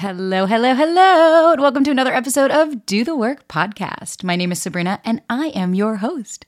[0.00, 4.24] Hello, hello, hello, and welcome to another episode of Do the Work podcast.
[4.24, 6.46] My name is Sabrina, and I am your host.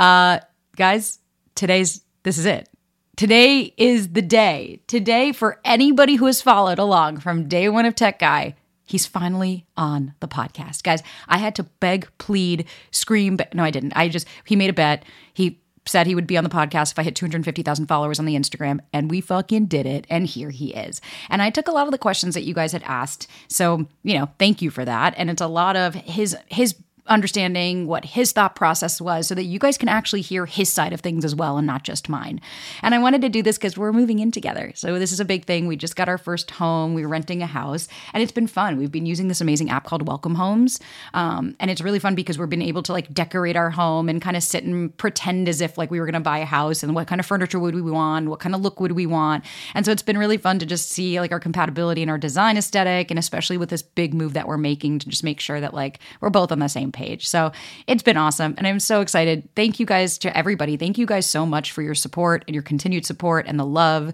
[0.00, 0.40] Uh,
[0.74, 1.20] guys,
[1.54, 2.68] today's this is it.
[3.14, 4.80] Today is the day.
[4.88, 9.64] Today, for anybody who has followed along from day one of Tech Guy, he's finally
[9.76, 10.82] on the podcast.
[10.82, 13.36] Guys, I had to beg, plead, scream.
[13.36, 13.92] But no, I didn't.
[13.94, 15.04] I just, he made a bet.
[15.32, 18.36] He said he would be on the podcast if I hit 250,000 followers on the
[18.36, 20.06] Instagram, and we fucking did it.
[20.08, 21.00] And here he is.
[21.30, 23.26] And I took a lot of the questions that you guys had asked.
[23.48, 25.14] So, you know, thank you for that.
[25.16, 26.74] And it's a lot of his, his,
[27.08, 30.92] understanding what his thought process was so that you guys can actually hear his side
[30.92, 32.40] of things as well and not just mine.
[32.82, 34.72] And I wanted to do this because we're moving in together.
[34.74, 35.66] So this is a big thing.
[35.66, 36.94] We just got our first home.
[36.94, 38.78] we are renting a house and it's been fun.
[38.78, 40.80] We've been using this amazing app called Welcome Homes.
[41.14, 44.20] Um, and it's really fun because we've been able to like decorate our home and
[44.20, 46.82] kind of sit and pretend as if like we were going to buy a house
[46.82, 48.28] and what kind of furniture would we want?
[48.28, 49.44] What kind of look would we want?
[49.74, 52.56] And so it's been really fun to just see like our compatibility and our design
[52.56, 53.10] aesthetic.
[53.10, 56.00] And especially with this big move that we're making to just make sure that like
[56.20, 56.97] we're both on the same page.
[57.28, 57.52] So
[57.86, 58.54] it's been awesome.
[58.58, 59.48] And I'm so excited.
[59.54, 60.76] Thank you guys to everybody.
[60.76, 64.12] Thank you guys so much for your support and your continued support and the love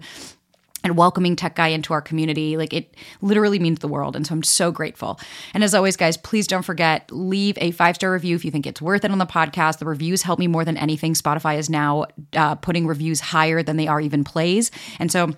[0.85, 2.57] and welcoming Tech Guy into our community.
[2.57, 4.15] Like it literally means the world.
[4.15, 5.19] And so I'm so grateful.
[5.53, 8.67] And as always, guys, please don't forget, leave a five star review if you think
[8.67, 9.79] it's worth it on the podcast.
[9.79, 11.15] The reviews help me more than anything.
[11.15, 14.69] Spotify is now uh, putting reviews higher than they are even plays.
[14.99, 15.31] And so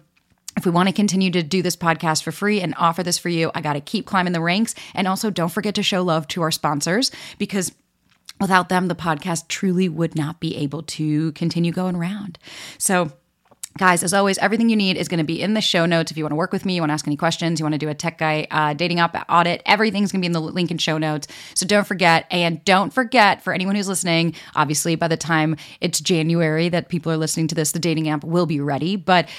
[0.57, 3.29] if we want to continue to do this podcast for free and offer this for
[3.29, 4.73] you, I got to keep climbing the ranks.
[4.93, 7.73] And also, don't forget to show love to our sponsors because
[8.41, 12.39] without them, the podcast truly would not be able to continue going around.
[12.77, 13.11] So,
[13.77, 16.09] Guys, as always, everything you need is going to be in the show notes.
[16.09, 17.73] If you want to work with me, you want to ask any questions, you want
[17.73, 20.41] to do a tech guy uh, dating app audit, everything's going to be in the
[20.41, 21.27] link in show notes.
[21.53, 22.25] So don't forget.
[22.31, 27.11] And don't forget for anyone who's listening, obviously, by the time it's January that people
[27.11, 28.95] are listening to this, the dating app will be ready.
[28.95, 29.29] But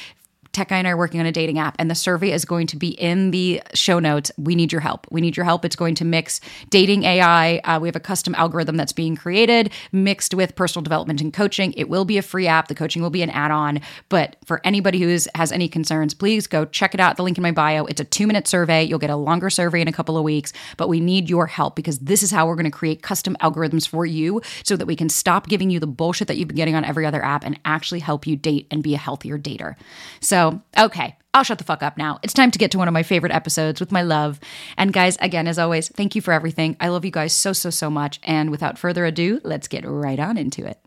[0.59, 2.67] Tech Guy and I are working on a dating app, and the survey is going
[2.67, 4.33] to be in the show notes.
[4.37, 5.07] We need your help.
[5.09, 5.65] We need your help.
[5.65, 7.59] It's going to mix dating AI.
[7.59, 11.75] Uh, we have a custom algorithm that's being created, mixed with personal development and coaching.
[11.77, 12.67] It will be a free app.
[12.67, 13.81] The coaching will be an add on.
[14.09, 17.17] But for anybody who has any concerns, please go check it out.
[17.17, 17.85] The link in my bio.
[17.87, 18.83] It's a two minute survey.
[18.83, 21.77] You'll get a longer survey in a couple of weeks, but we need your help
[21.77, 24.97] because this is how we're going to create custom algorithms for you so that we
[24.97, 27.61] can stop giving you the bullshit that you've been getting on every other app and
[27.65, 29.77] actually help you date and be a healthier dater.
[30.21, 30.47] So,
[30.78, 32.19] okay, I'll shut the fuck up now.
[32.22, 34.41] It's time to get to one of my favorite episodes with my love.
[34.76, 36.76] And guys, again, as always, thank you for everything.
[36.81, 38.19] I love you guys so, so, so much.
[38.22, 40.78] And without further ado, let's get right on into it.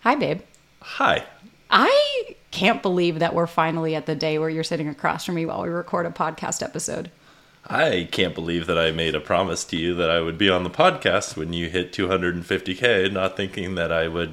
[0.00, 0.40] Hi, babe.
[0.82, 1.24] Hi.
[1.68, 5.44] I can't believe that we're finally at the day where you're sitting across from me
[5.44, 7.10] while we record a podcast episode.
[7.66, 10.64] I can't believe that I made a promise to you that I would be on
[10.64, 14.32] the podcast when you hit 250k, not thinking that I would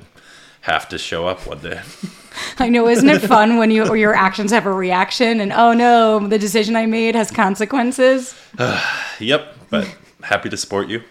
[0.61, 1.81] have to show up one day.
[2.59, 5.73] I know, isn't it fun when you or your actions have a reaction and oh
[5.73, 8.33] no, the decision I made has consequences?
[9.19, 11.01] yep, but happy to support you.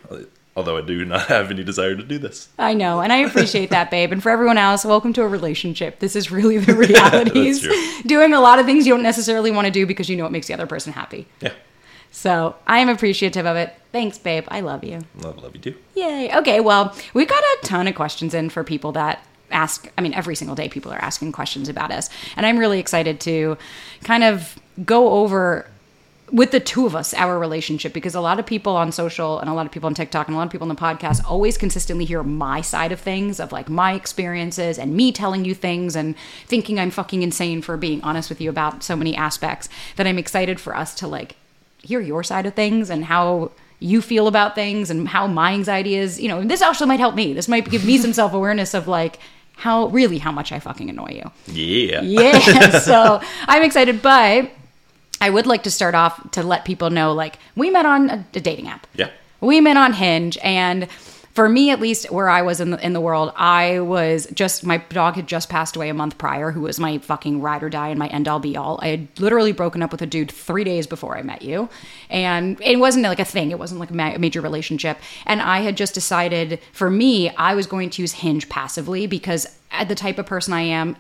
[0.55, 2.49] Although I do not have any desire to do this.
[2.59, 4.13] I know, and I appreciate that, babe.
[4.13, 5.99] And for everyone else, welcome to a relationship.
[5.99, 7.67] This is really the realities.
[8.05, 10.33] Doing a lot of things you don't necessarily want to do because you know it
[10.33, 11.27] makes the other person happy.
[11.41, 11.53] Yeah.
[12.11, 13.75] So I am appreciative of it.
[13.91, 14.45] Thanks, babe.
[14.49, 15.01] I love you.
[15.17, 15.75] Love, love you too.
[15.95, 16.31] Yay.
[16.37, 19.91] Okay, well, we got a ton of questions in for people that ask.
[19.97, 22.11] I mean, every single day people are asking questions about us.
[22.37, 23.57] And I'm really excited to
[24.05, 25.67] kind of go over
[26.31, 29.51] with the two of us our relationship because a lot of people on social and
[29.51, 31.59] a lot of people on TikTok and a lot of people on the podcast always
[31.59, 35.95] consistently hear my side of things of like my experiences and me telling you things
[35.95, 36.15] and
[36.47, 40.19] thinking I'm fucking insane for being honest with you about so many aspects that I'm
[40.19, 41.37] excited for us to like
[41.83, 45.97] hear your side of things and how you feel about things and how my anxiety
[45.97, 46.21] is.
[46.21, 47.33] You know this actually might help me.
[47.35, 49.19] This might give me some self-awareness of like
[49.57, 51.31] how really how much I fucking annoy you.
[51.53, 52.01] Yeah.
[52.03, 54.51] yeah so I'm excited but
[55.23, 58.27] I would like to start off to let people know like we met on a,
[58.35, 58.89] a dating app.
[58.95, 59.09] Yeah.
[59.41, 60.89] We met on Hinge and
[61.33, 64.67] for me at least where i was in the, in the world i was just
[64.67, 67.71] my dog had just passed away a month prior who was my fucking ride or
[67.71, 70.31] die and my end all be all i had literally broken up with a dude
[70.31, 71.71] three days before i met you
[72.11, 75.61] and it wasn't like a thing it wasn't like a ma- major relationship and i
[75.61, 79.95] had just decided for me i was going to use hinge passively because at the
[79.95, 80.95] type of person i am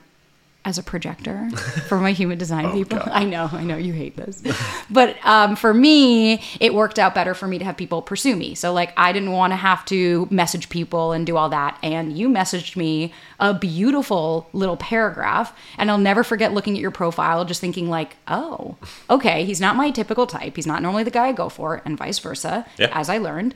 [0.64, 1.50] as a projector
[1.88, 2.98] for my human design people.
[2.98, 3.08] God.
[3.12, 4.42] I know, I know you hate this.
[4.90, 8.54] but um, for me, it worked out better for me to have people pursue me.
[8.54, 11.78] So, like, I didn't want to have to message people and do all that.
[11.82, 15.52] And you messaged me a beautiful little paragraph.
[15.78, 18.76] And I'll never forget looking at your profile, just thinking, like, oh,
[19.10, 20.54] okay, he's not my typical type.
[20.54, 22.88] He's not normally the guy I go for, and vice versa, Yeah.
[22.92, 23.54] as I learned.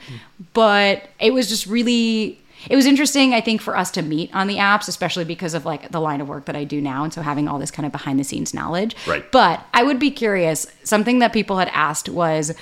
[0.55, 4.47] But it was just really it was interesting i think for us to meet on
[4.47, 7.13] the apps especially because of like the line of work that i do now and
[7.13, 9.31] so having all this kind of behind the scenes knowledge Right.
[9.33, 12.55] but i would be curious something that people had asked was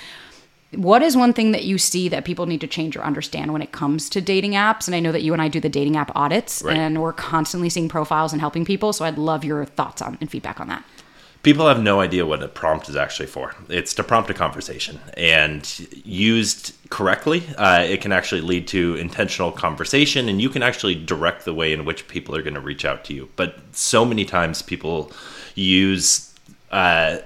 [0.71, 3.61] what is one thing that you see that people need to change or understand when
[3.61, 5.95] it comes to dating apps and i know that you and i do the dating
[5.95, 6.75] app audits Right.
[6.77, 10.29] and we're constantly seeing profiles and helping people so i'd love your thoughts on and
[10.29, 10.83] feedback on that
[11.45, 13.53] People have no idea what a prompt is actually for.
[13.69, 15.61] It's to prompt a conversation, and
[16.03, 21.45] used correctly, uh, it can actually lead to intentional conversation, and you can actually direct
[21.45, 23.29] the way in which people are going to reach out to you.
[23.35, 25.11] But so many times, people
[25.53, 26.33] use
[26.71, 27.17] uh,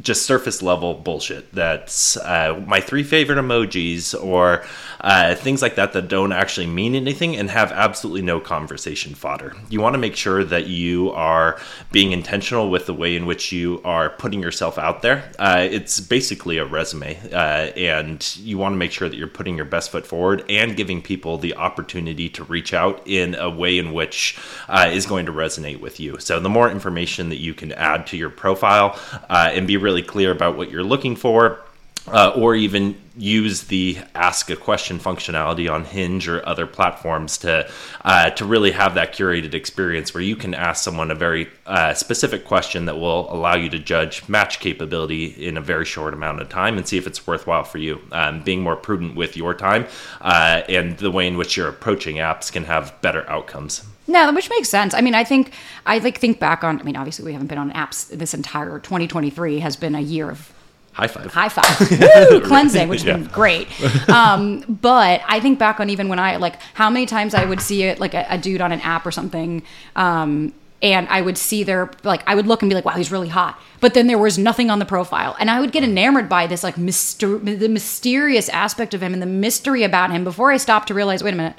[0.00, 1.52] just surface level bullshit.
[1.52, 4.64] That's uh, my three favorite emojis, or
[5.00, 9.56] uh, things like that that don't actually mean anything and have absolutely no conversation fodder.
[9.68, 11.58] You want to make sure that you are
[11.90, 15.30] being intentional with the way in which you are putting yourself out there.
[15.38, 19.56] Uh, it's basically a resume, uh, and you want to make sure that you're putting
[19.56, 23.78] your best foot forward and giving people the opportunity to reach out in a way
[23.78, 24.38] in which
[24.68, 26.18] uh, is going to resonate with you.
[26.18, 28.98] So, the more information that you can add to your profile
[29.28, 31.60] uh, and be really clear about what you're looking for,
[32.08, 37.70] uh, or even use the ask a question functionality on Hinge or other platforms to
[38.04, 41.92] uh, to really have that curated experience where you can ask someone a very uh,
[41.94, 46.40] specific question that will allow you to judge match capability in a very short amount
[46.40, 48.00] of time and see if it's worthwhile for you.
[48.12, 49.86] Um, being more prudent with your time
[50.20, 53.84] uh, and the way in which you're approaching apps can have better outcomes.
[54.06, 54.94] No, which makes sense.
[54.94, 55.52] I mean, I think
[55.86, 56.80] I like think back on.
[56.80, 58.08] I mean, obviously we haven't been on apps.
[58.08, 60.52] This entire 2023 has been a year of
[60.92, 61.32] High five.
[61.32, 61.90] high five
[62.30, 62.40] Woo!
[62.40, 63.16] cleansing which has Yeah.
[63.18, 63.68] been great
[64.10, 67.60] um, but i think back on even when i like how many times i would
[67.60, 69.62] see it like a, a dude on an app or something
[69.96, 70.52] um,
[70.82, 73.28] and i would see their like i would look and be like wow he's really
[73.28, 76.46] hot but then there was nothing on the profile and i would get enamored by
[76.46, 80.56] this like myster- the mysterious aspect of him and the mystery about him before i
[80.56, 81.56] stopped to realize wait a minute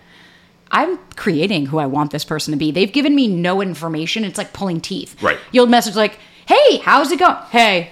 [0.74, 2.72] I'm creating who I want this person to be.
[2.72, 4.24] They've given me no information.
[4.24, 5.22] It's like pulling teeth.
[5.22, 5.38] Right.
[5.51, 7.36] You'll message like, "Hey, how's it going?
[7.50, 7.89] Hey,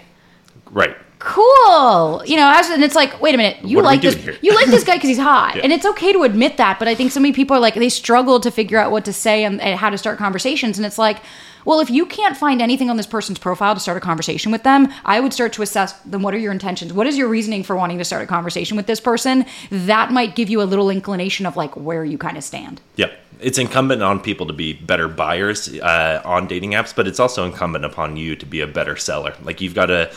[0.72, 0.96] Right.
[1.20, 2.24] Cool.
[2.26, 4.68] You know, as- and it's like, wait a minute, you What like this, you like
[4.68, 5.62] this guy because he's hot, Yeah.
[5.64, 6.80] and it's okay to admit that.
[6.80, 9.14] But I think so many people are like, they struggle to figure out what to
[9.14, 11.18] say and, and how to start conversations, and it's like.
[11.66, 14.64] Well, if you can't find anything on this person's profile to start a conversation with
[14.64, 16.94] them, I would start to assess then what are your intentions?
[16.94, 19.46] What is your reasoning for wanting to start a conversation with this person?
[19.70, 22.80] That might give you a little inclination of like where you kind of stand.
[22.96, 23.12] Yep.
[23.42, 27.46] It's incumbent on people to be better buyers uh, on dating apps, but it's also
[27.46, 29.36] incumbent upon you to be a better seller.
[29.44, 30.10] Like you've got to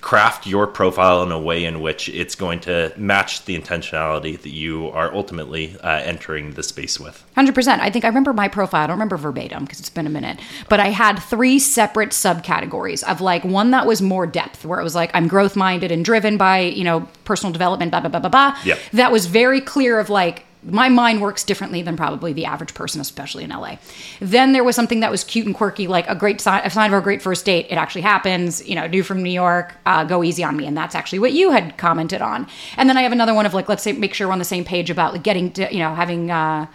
[0.00, 4.52] craft your profile in a way in which it's going to match the intentionality that
[4.52, 7.24] you are ultimately uh, entering the space with.
[7.34, 7.82] Hundred percent.
[7.82, 8.84] I think I remember my profile.
[8.84, 13.02] I don't remember verbatim because it's been a minute, but I had three separate subcategories
[13.04, 16.04] of like one that was more depth, where it was like I'm growth minded and
[16.04, 18.58] driven by you know personal development, blah blah blah blah blah.
[18.64, 18.78] Yep.
[18.92, 23.00] That was very clear of like my mind works differently than probably the average person,
[23.00, 23.76] especially in LA.
[24.20, 26.92] Then there was something that was cute and quirky, like a great sign, a sign
[26.92, 27.66] of a great first date.
[27.70, 30.76] It actually happens, you know, new from New York, uh, go easy on me, and
[30.76, 32.46] that's actually what you had commented on.
[32.76, 34.44] And then I have another one of like, let's say, make sure we're on the
[34.44, 36.30] same page about like getting, to, you know, having.
[36.30, 36.66] Uh,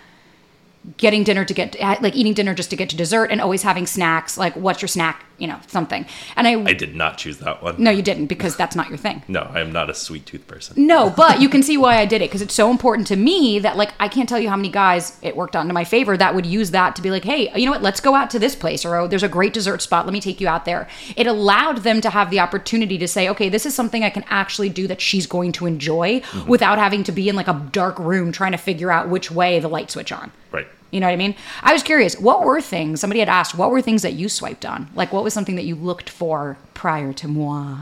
[0.98, 3.88] getting dinner to get like eating dinner just to get to dessert and always having
[3.88, 6.06] snacks like what's your snack you know something.
[6.36, 7.76] And i, I did not choose that one.
[7.78, 9.24] no you didn't because that's not your thing.
[9.34, 10.86] No, I am not a sweet tooth person.
[10.86, 13.58] no but you can see why i did it because it's so important to me
[13.60, 16.16] that like i can't tell you how many guys it worked out into my favor
[16.16, 17.82] that would use that to be like hey you know what?
[17.82, 20.06] Let's go out to this place or oh there's a great dessert spot.
[20.06, 20.88] Let me take you out there.
[21.16, 24.24] It allowed them to have the opportunity to say okay this is something i can
[24.28, 26.50] actually do that she's going to enjoy mm-hmm.
[26.50, 29.60] without having to be in like a dark room trying to figure out which way
[29.60, 30.32] the light switch on.
[30.52, 30.68] Right.
[30.94, 31.36] You know what I mean?
[31.64, 34.64] I was curious, what were things, somebody had asked, what were things that you swiped
[34.64, 34.90] on?
[34.94, 37.82] Like, what was something that you looked for prior to moi?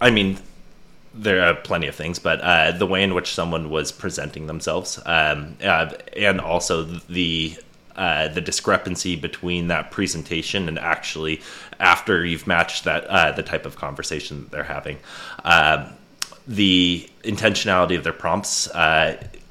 [0.00, 0.38] I mean,
[1.14, 5.00] there are plenty of things, but uh, the way in which someone was presenting themselves,
[5.06, 7.56] um, uh, and also the
[7.94, 11.42] uh, the discrepancy between that presentation and actually
[11.78, 14.98] after you've matched that uh, the type of conversation that they're having.
[15.44, 15.92] Um,
[16.46, 18.66] the intentionality of their prompts.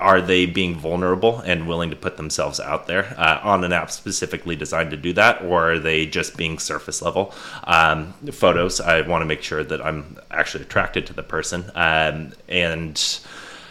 [0.02, 3.92] Are they being vulnerable and willing to put themselves out there uh, on an app
[3.92, 7.34] specifically designed to do that, or are they just being surface level
[7.66, 8.82] um, photos?
[8.82, 13.20] I want to make sure that I'm actually attracted to the person, um, and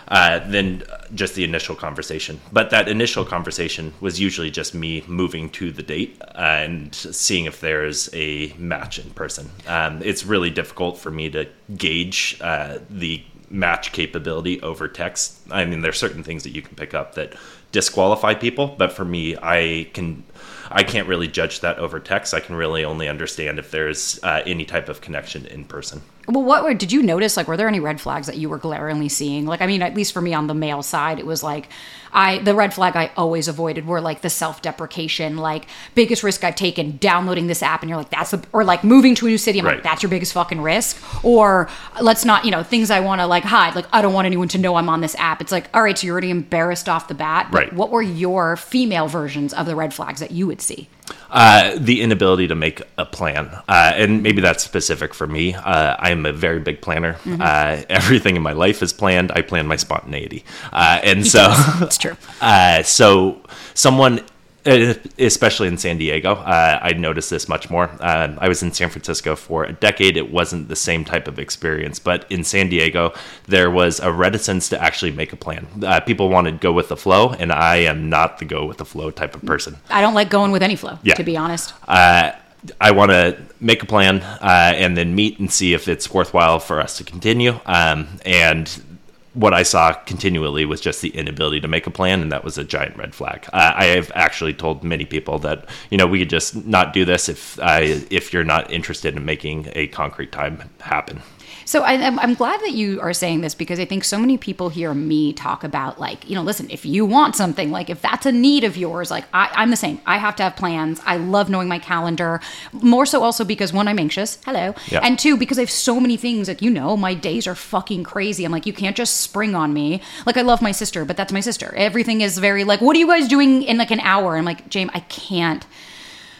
[0.06, 0.82] uh, then
[1.14, 2.40] just the initial conversation.
[2.52, 7.60] But that initial conversation was usually just me moving to the date and seeing if
[7.60, 9.50] there's a match in person.
[9.66, 15.40] Um, it's really difficult for me to gauge uh, the match capability over text.
[15.50, 17.34] I mean, there's certain things that you can pick up that
[17.72, 20.24] disqualify people, but for me, I can
[20.70, 22.32] I can't really judge that over text.
[22.32, 26.02] I can really only understand if there's uh, any type of connection in person.
[26.30, 27.36] Well, what were, did you notice?
[27.36, 29.46] Like, were there any red flags that you were glaringly seeing?
[29.46, 31.68] Like, I mean, at least for me on the male side, it was like,
[32.12, 36.42] I the red flag I always avoided were like the self deprecation, like biggest risk
[36.42, 39.28] I've taken downloading this app, and you're like, that's the, or like moving to a
[39.28, 39.76] new city, I'm Right.
[39.76, 41.68] like, that's your biggest fucking risk, or
[42.00, 44.48] let's not, you know, things I want to like hide, like I don't want anyone
[44.48, 45.40] to know I'm on this app.
[45.40, 47.46] It's like, all right, so you're already embarrassed off the bat.
[47.52, 47.72] Right.
[47.72, 50.88] What were your female versions of the red flags that you would see?
[51.30, 55.54] Uh, the inability to make a plan, uh, and maybe that's specific for me.
[55.54, 57.16] Uh, I am a very big planner.
[57.24, 59.30] Uh, everything in my life is planned.
[59.32, 62.16] I plan my spontaneity, uh, and so it's true.
[62.40, 63.40] Uh, so
[63.74, 64.22] someone,
[64.66, 67.90] especially in San Diego, uh, I noticed this much more.
[68.00, 70.16] Uh, I was in San Francisco for a decade.
[70.16, 73.12] It wasn't the same type of experience, but in San Diego,
[73.46, 75.66] there was a reticence to actually make a plan.
[75.82, 78.76] Uh, people wanted to go with the flow, and I am not the go with
[78.78, 79.76] the flow type of person.
[79.88, 81.14] I don't like going with any flow, Yeah.
[81.14, 81.72] to be honest.
[81.88, 82.32] Uh,
[82.80, 86.58] I want to make a plan uh, and then meet and see if it's worthwhile
[86.58, 87.58] for us to continue.
[87.64, 88.89] Um, and
[89.34, 92.58] what I saw continually was just the inability to make a plan, and that was
[92.58, 93.46] a giant red flag.
[93.52, 97.04] Uh, I have actually told many people that you know we could just not do
[97.04, 101.22] this if uh, if you're not interested in making a concrete time happen.
[101.70, 104.36] So I, I'm, I'm glad that you are saying this because I think so many
[104.36, 108.02] people hear me talk about like, you know, listen, if you want something, like if
[108.02, 110.00] that's a need of yours, like I, I'm the same.
[110.04, 111.00] I have to have plans.
[111.06, 112.40] I love knowing my calendar.
[112.72, 114.38] More so also because one, I'm anxious.
[114.44, 114.74] Hello.
[115.04, 116.48] And two, because I have so many things.
[116.48, 118.44] Like you know, my days are fucking crazy.
[118.44, 120.02] I'm like, you can't just spring on me.
[120.26, 121.72] Like I love my sister, but that's my sister.
[121.76, 124.36] Everything is very like, what are you guys doing in like an hour?
[124.36, 125.64] I'm like, James, I can't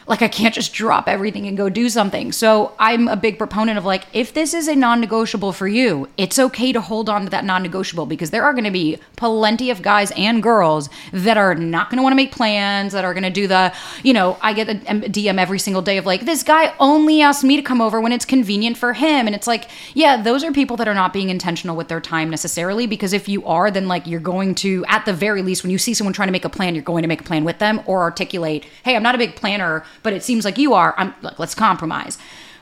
[0.07, 2.31] like I can't just drop everything and go do something.
[2.31, 6.39] So I'm a big proponent of like if this is a non-negotiable for you, it's
[6.39, 9.81] okay to hold on to that non-negotiable because there are going to be plenty of
[9.81, 13.23] guys and girls that are not going to want to make plans, that are going
[13.23, 16.43] to do the, you know, I get a DM every single day of like this
[16.43, 19.69] guy only asked me to come over when it's convenient for him and it's like,
[19.93, 23.29] yeah, those are people that are not being intentional with their time necessarily because if
[23.29, 26.13] you are then like you're going to at the very least when you see someone
[26.13, 28.65] trying to make a plan, you're going to make a plan with them or articulate,
[28.83, 30.93] "Hey, I'm not a big planner, but it seems like you are.
[30.97, 32.17] I'm look, let's compromise."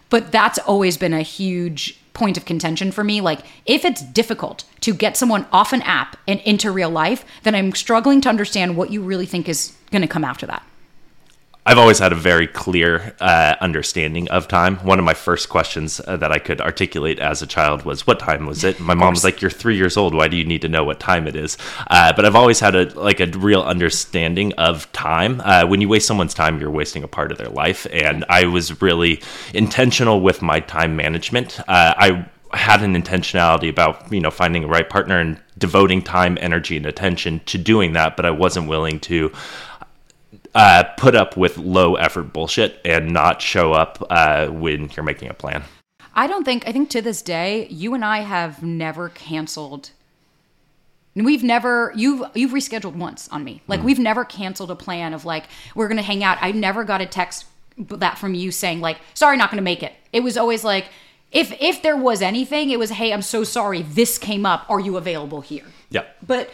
[0.10, 3.22] But that's always been a huge point of contention for me.
[3.22, 7.56] Like, if it's difficult to get someone off an app and into real life, then
[7.56, 10.64] I'm struggling to understand what you really think is going to come after that.
[11.66, 14.78] I've always had a very clear uh, understanding of time.
[14.78, 18.18] One of my first questions uh, that I could articulate as a child was, "What
[18.20, 20.16] time was it?" My mom was like, "You're three years old.
[20.16, 22.76] Why do you need to know what time it is?" Uh, but I've always had
[22.76, 25.42] a like a real understanding of time.
[25.44, 28.46] Uh, when you waste someone's time, you're wasting a part of their life, and I
[28.46, 29.22] was really
[29.54, 31.60] intentional with my time management.
[31.68, 36.38] Uh, I had an intentionality about you know finding a right partner and devoting time,
[36.42, 39.32] energy, and attention to doing that, but I wasn't willing to
[40.56, 45.30] uh, put up with low effort bullshit and not show up uh, when you're making
[45.30, 45.64] a plan.
[46.14, 49.92] I don't think, I think to this day, you and I have never canceled.
[51.16, 53.62] We've never you've you've rescheduled once on me.
[53.68, 56.38] Like we've never canceled a plan of like we're gonna hang out.
[56.40, 57.46] I never got a text
[57.78, 59.94] that from you saying like sorry not gonna make it.
[60.14, 60.86] It was always like
[61.32, 64.66] if if there was anything, it was hey I'm so sorry this came up.
[64.70, 65.66] Are you available here?
[65.90, 66.06] Yeah.
[66.26, 66.52] But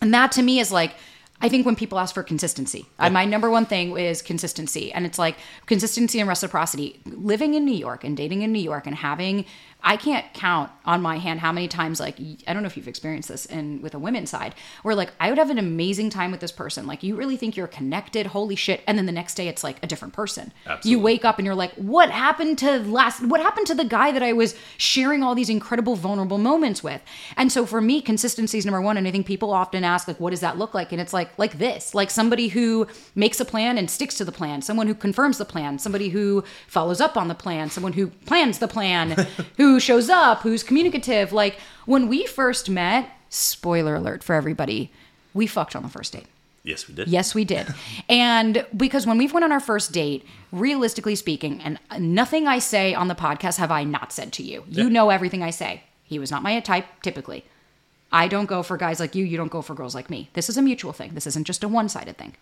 [0.00, 0.94] and that to me is like
[1.42, 5.04] I think when people ask for consistency, uh, my number one thing is consistency, and
[5.04, 7.00] it's like consistency and reciprocity.
[7.04, 9.44] Living in New York and dating in New York and having,
[9.84, 12.88] I can't count on my hand how many times like I don't know if you've
[12.88, 16.30] experienced this in with a women's side where like I would have an amazing time
[16.30, 19.34] with this person, like you really think you're connected, holy shit, and then the next
[19.34, 20.52] day it's like a different person.
[20.84, 23.24] You wake up and you're like, what happened to last?
[23.24, 27.00] What happened to the guy that I was sharing all these incredible vulnerable moments with?
[27.36, 28.96] And so for me, consistency is number one.
[28.96, 30.92] And I think people often ask like, what does that look like?
[30.92, 34.32] And it's like like this, like somebody who makes a plan and sticks to the
[34.32, 38.08] plan, someone who confirms the plan, somebody who follows up on the plan, someone who
[38.08, 41.32] plans the plan, who shows up, who's communicative.
[41.32, 44.90] Like when we first met, spoiler alert for everybody,
[45.34, 46.26] we fucked on the first date.
[46.64, 47.08] Yes, we did.
[47.08, 47.66] Yes, we did.
[48.08, 52.94] and because when we went on our first date, realistically speaking, and nothing I say
[52.94, 54.64] on the podcast have I not said to you.
[54.68, 55.82] You know everything I say.
[56.04, 57.44] He was not my type typically.
[58.12, 59.24] I don't go for guys like you.
[59.24, 60.28] You don't go for girls like me.
[60.34, 61.14] This is a mutual thing.
[61.14, 62.34] This isn't just a one sided thing.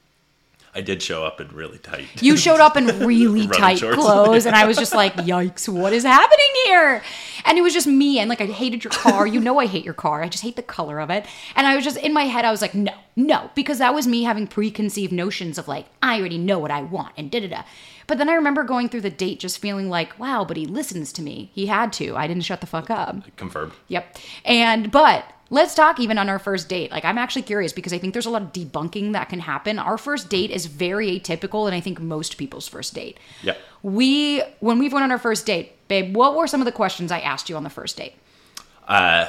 [0.74, 2.06] I did show up in really tight.
[2.22, 3.96] You showed up in really tight shorts.
[3.96, 5.68] clothes, and I was just like, "Yikes!
[5.68, 7.02] What is happening here?"
[7.44, 9.26] And it was just me, and like I hated your car.
[9.26, 10.22] You know, I hate your car.
[10.22, 11.26] I just hate the color of it.
[11.56, 14.06] And I was just in my head, I was like, "No, no," because that was
[14.06, 17.48] me having preconceived notions of like, I already know what I want, and da da
[17.48, 17.62] da.
[18.06, 21.12] But then I remember going through the date, just feeling like, "Wow!" But he listens
[21.14, 21.50] to me.
[21.52, 22.16] He had to.
[22.16, 23.16] I didn't shut the fuck up.
[23.36, 23.72] Confirmed.
[23.88, 24.18] Yep.
[24.44, 26.90] And but let's talk even on our first date.
[26.90, 29.78] Like I'm actually curious because I think there's a lot of debunking that can happen.
[29.78, 33.18] Our first date is very atypical and I think most people's first date.
[33.42, 33.56] Yeah.
[33.82, 37.12] We when we went on our first date, babe, what were some of the questions
[37.12, 38.14] I asked you on the first date?
[38.88, 39.26] Uh,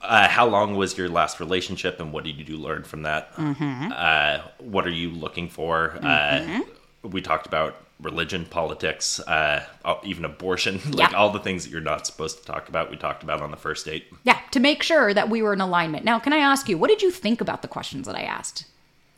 [0.00, 3.34] how long was your last relationship, and what did you learn from that?
[3.34, 3.90] Mm-hmm.
[3.94, 5.98] Uh, what are you looking for?
[6.02, 6.60] Uh,
[7.02, 11.16] we talked about religion, politics, uh, uh, even abortion, like Yeah.
[11.16, 12.90] all the things that you're not supposed to talk about.
[12.90, 14.06] We talked about on the first date.
[14.24, 16.04] Yeah, to make sure that we were in alignment.
[16.04, 18.66] Now, can I ask you, what did you think about the questions that I asked?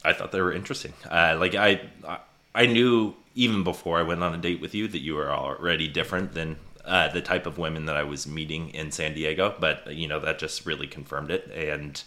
[0.05, 0.93] I thought they were interesting.
[1.11, 1.81] Uh, like I,
[2.55, 5.89] I knew even before I went on a date with you that you were already
[5.89, 9.55] different than uh, the type of women that I was meeting in San Diego.
[9.59, 12.01] But you know that just really confirmed it, and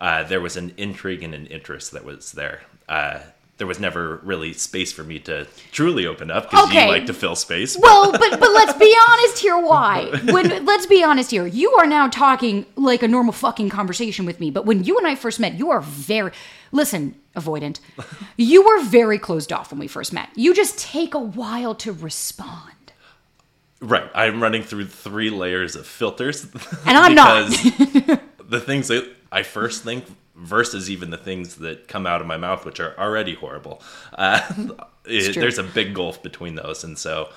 [0.00, 2.62] uh, there was an intrigue and an interest that was there.
[3.58, 6.84] There was never really space for me to truly open up because Okay.
[6.84, 7.74] you like to fill space.
[7.78, 9.58] Well, but but let's be honest here.
[9.58, 10.10] Why?
[10.30, 11.46] When let's be honest here.
[11.46, 14.50] You are now talking like a normal fucking conversation with me.
[14.50, 16.32] But when you and I first met, you are very
[16.70, 17.80] listen avoidant.
[18.36, 20.28] You were very closed off when we first met.
[20.34, 22.72] You just take a while to respond.
[23.80, 24.10] Right.
[24.14, 26.44] I'm running through three layers of filters.
[26.86, 27.48] And I'm not.
[28.48, 30.04] the things that I first think
[30.36, 33.82] versus even the things that come out of my mouth, which are already horrible.
[34.12, 34.40] Uh,
[35.04, 36.84] it- there's a big gulf between those.
[36.84, 37.28] And so,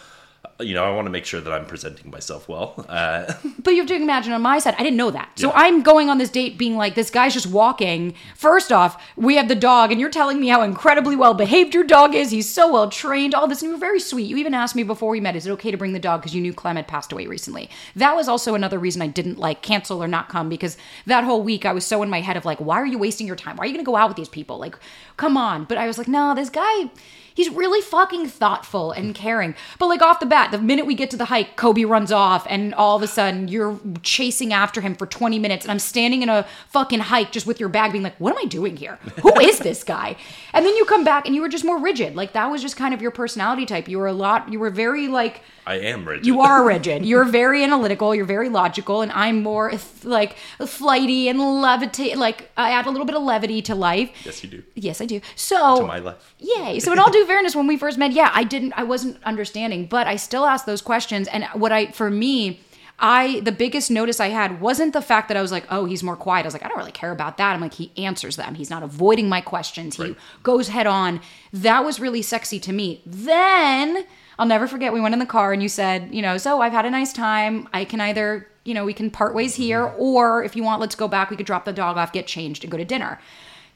[0.61, 2.85] you know, I want to make sure that I'm presenting myself well.
[2.89, 5.29] Uh, But you have to imagine on my side, I didn't know that.
[5.35, 5.53] So Yeah.
[5.55, 8.13] I'm going on this date being like, this guy's just walking.
[8.35, 11.83] First off, we have the dog, and you're telling me how incredibly well behaved your
[11.83, 12.31] dog is.
[12.31, 13.61] He's so well trained, all this.
[13.61, 14.27] And you were very sweet.
[14.27, 16.21] You even asked me before we met, is it okay to bring the dog?
[16.21, 17.69] Because you knew Clem had passed away recently.
[17.95, 21.41] That was also another reason I didn't like cancel or not come because that whole
[21.43, 23.55] week I was so in my head of like, why are you wasting your time?
[23.55, 24.57] Why are you going to go out with these people?
[24.57, 24.75] Like,
[25.17, 25.65] come on.
[25.65, 26.89] But I was like, no, this guy.
[27.35, 29.55] He's really fucking thoughtful and caring.
[29.77, 32.47] But like off the bat, the minute we get to the hike, Kobe runs off,
[32.49, 36.21] and all of a sudden you're chasing after him for 20 minutes, and I'm standing
[36.21, 38.99] in a fucking hike just with your bag, being like, "What am I doing here?
[39.21, 40.15] Who is this guy?"
[40.53, 42.15] And then you come back, and you were just more rigid.
[42.15, 43.87] Like that was just kind of your personality type.
[43.89, 44.51] You were a lot.
[44.51, 45.41] You were very like.
[45.67, 46.25] I am rigid.
[46.25, 47.05] You are rigid.
[47.05, 48.13] You're very analytical.
[48.15, 49.71] You're very logical, and I'm more
[50.03, 52.15] like flighty and levity.
[52.15, 54.09] Like I add a little bit of levity to life.
[54.25, 54.63] Yes, you do.
[54.75, 55.21] Yes, I do.
[55.35, 56.35] So To my life.
[56.39, 56.79] Yay.
[56.79, 59.85] So in all due fairness, when we first met, yeah, I didn't I wasn't understanding,
[59.85, 61.27] but I still asked those questions.
[61.27, 62.61] And what I for me,
[63.01, 66.03] I the biggest notice I had wasn't the fact that I was like, oh, he's
[66.03, 66.43] more quiet.
[66.43, 67.53] I was like, I don't really care about that.
[67.53, 68.55] I'm like, he answers them.
[68.55, 69.95] He's not avoiding my questions.
[69.95, 70.15] He Right.
[70.43, 71.21] goes head on.
[71.53, 73.01] That was really sexy to me.
[73.05, 74.05] Then
[74.39, 76.71] I'll never forget we went in the car and you said, you know, so I've
[76.71, 77.67] had a nice time.
[77.73, 80.01] I can either, you know, we can part ways here, mm-hmm.
[80.01, 81.29] or if you want, let's go back.
[81.29, 83.19] We could drop the dog off, get changed, and go to dinner.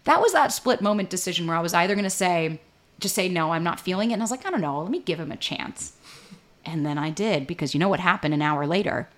[0.05, 2.61] That was that split moment decision where I was either going to say,
[3.01, 4.13] just say, no, I'm not feeling it.
[4.13, 5.97] And I was like, I don't know, let me give him a chance.
[6.63, 9.09] And then I did because you know what happened an hour later?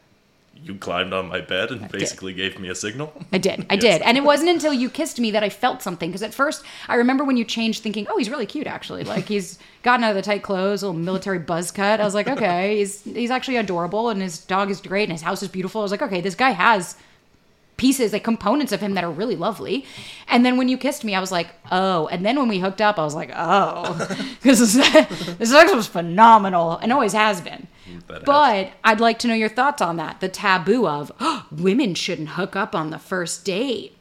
[0.55, 3.13] You climbed on my bed and basically gave me a signal.
[3.31, 3.65] I did.
[3.69, 3.81] I Yes.
[3.81, 4.01] did.
[4.01, 6.09] And it wasn't until you kissed me that I felt something.
[6.09, 9.03] Because at first, I remember when you changed thinking, oh, he's really cute, actually.
[9.03, 12.01] Like, he's gotten out of the tight clothes, little military buzz cut.
[12.01, 15.21] I was like, okay, he's, he's actually adorable, and his dog is great, and his
[15.21, 15.81] house is beautiful.
[15.81, 16.95] I was like, okay, this guy has
[17.77, 19.85] pieces, like components of him that are really lovely.
[20.29, 22.07] And then when you kissed me, I was like, oh.
[22.07, 24.07] And then when we hooked up, I was like, oh.
[24.41, 27.67] Because the sex was phenomenal and always has been.
[28.07, 30.19] But, uh, I'd like to know your thoughts on that.
[30.19, 33.95] The taboo of oh, women shouldn't hook up on the first date.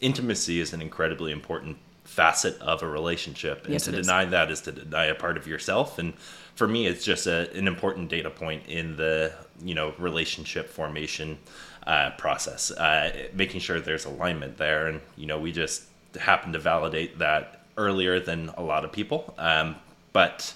[0.00, 4.06] intimacy is an incredibly important facet of a relationship and Yes, to it is.
[4.06, 6.12] deny that is to deny a part of yourself and
[6.56, 9.32] for me it's just a, an important data point in the
[9.62, 11.38] you know relationship formation
[11.86, 15.84] uh, process uh, making sure there's alignment there and you know we just
[16.18, 19.76] happen to validate that earlier than a lot of people um,
[20.12, 20.52] but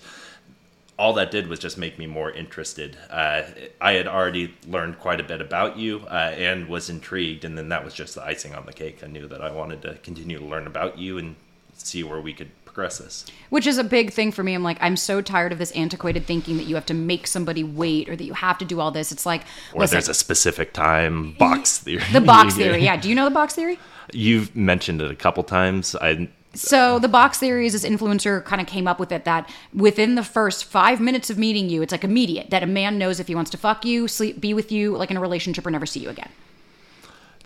[0.98, 2.96] all that did was just make me more interested.
[3.10, 3.42] Uh,
[3.80, 7.68] I had already learned quite a bit about you uh, and was intrigued, and then
[7.70, 9.00] that was just the icing on the cake.
[9.02, 11.34] I knew that I wanted to continue to learn about you and
[11.76, 13.26] see where we could progress this.
[13.50, 14.54] Which is a big thing for me.
[14.54, 17.64] I'm like, I'm so tired of this antiquated thinking that you have to make somebody
[17.64, 19.10] wait or that you have to do all this.
[19.10, 22.04] It's like, Or listen, there's a specific time box theory.
[22.12, 22.84] the box theory.
[22.84, 22.96] Yeah.
[22.96, 23.78] Do you know the box theory?
[24.12, 25.96] You've mentioned it a couple times.
[25.96, 29.50] I So the box theory is this influencer kind of came up with it that
[29.72, 33.20] within the first five minutes of meeting you, it's like immediate that a man knows
[33.20, 35.70] if he wants to fuck you, sleep, be with you, like in a relationship, or
[35.70, 36.30] never see you again.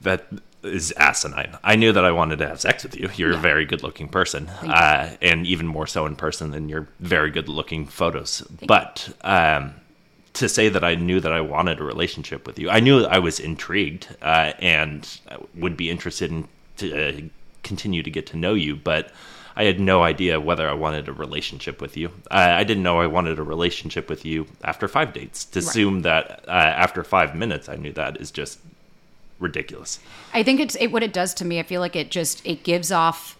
[0.02, 0.26] that
[0.62, 1.56] is asinine.
[1.62, 3.08] I knew that I wanted to have sex with you.
[3.14, 6.88] You're a very good looking person, uh, and even more so in person than your
[7.00, 8.42] very good looking photos.
[8.66, 9.74] but um,
[10.34, 13.18] to say that I knew that I wanted a relationship with you, I knew I
[13.18, 15.20] was intrigued uh, and
[15.54, 17.20] would be interested in to uh,
[17.62, 19.12] continue to get to know you, but.
[19.56, 22.10] I had no idea whether I wanted a relationship with you.
[22.30, 25.44] Uh, I didn't know I wanted a relationship with you after five dates.
[25.46, 28.60] To assume that uh, after five minutes I knew that is just
[29.40, 29.98] ridiculous.
[30.32, 31.58] I think it's it, what it does to me.
[31.58, 33.36] I feel like it just it gives off.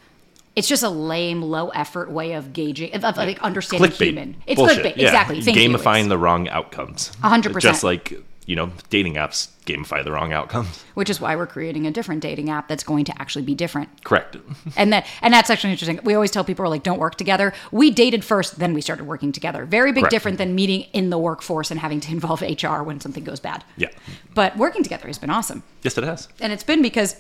[0.57, 4.07] It's just a lame, low effort way of gauging, of, of like understanding clickbait.
[4.07, 4.37] human.
[4.45, 4.79] It's Bullshit.
[4.85, 5.07] clickbait, Yeah.
[5.07, 5.41] exactly.
[5.41, 5.57] Thank.
[5.57, 7.13] Gamifying It's- the wrong outcomes.
[7.23, 7.75] A hundred percent.
[7.75, 10.83] Just like you know, dating apps gamify the wrong outcomes.
[10.95, 13.89] which is why we're creating a different dating app that's going to actually be different.
[14.05, 14.37] Correct.
[14.77, 16.01] And that and that's actually interesting.
[16.03, 17.53] We always tell people like don't work together.
[17.71, 19.67] We dated first, then we started working together.
[19.67, 20.11] Very big Correct.
[20.13, 23.65] different than meeting in the workforce and having to involve HR when something goes bad.
[23.77, 23.89] Yeah.
[24.35, 25.63] But working together has been awesome.
[25.83, 26.29] Yes, it has.
[26.41, 27.17] And it's been because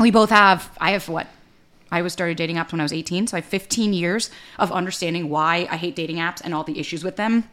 [0.00, 1.28] we both have I have what
[1.92, 4.72] I was started dating apps when I was 18, so I have 15 years of
[4.72, 7.44] understanding why I hate dating apps and all the issues with them.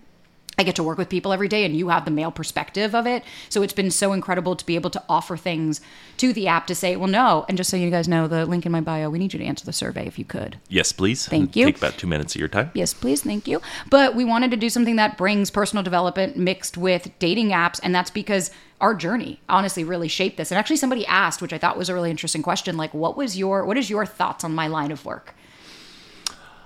[0.58, 3.06] I get to work with people every day and you have the male perspective of
[3.06, 3.24] it.
[3.50, 5.82] So it's been so incredible to be able to offer things
[6.18, 7.46] to the app to say, well, no.
[7.50, 9.46] And just so you guys know, the link in my bio, we need you to
[9.46, 10.58] answer the survey if you could.
[10.70, 11.28] Yes, please.
[11.28, 11.66] Thank you.
[11.66, 12.72] Take about two minutes of your time.
[12.74, 13.22] Yes, please.
[13.22, 13.62] Thank you.
[13.90, 17.80] But we wanted to do something that brings personal development mixed with dating apps.
[17.84, 20.52] And that's because our journey honestly really shaped this.
[20.52, 23.38] And actually, somebody asked, which I thought was a really interesting question, like, what was
[23.38, 25.34] your, what is your thoughts on my line of work?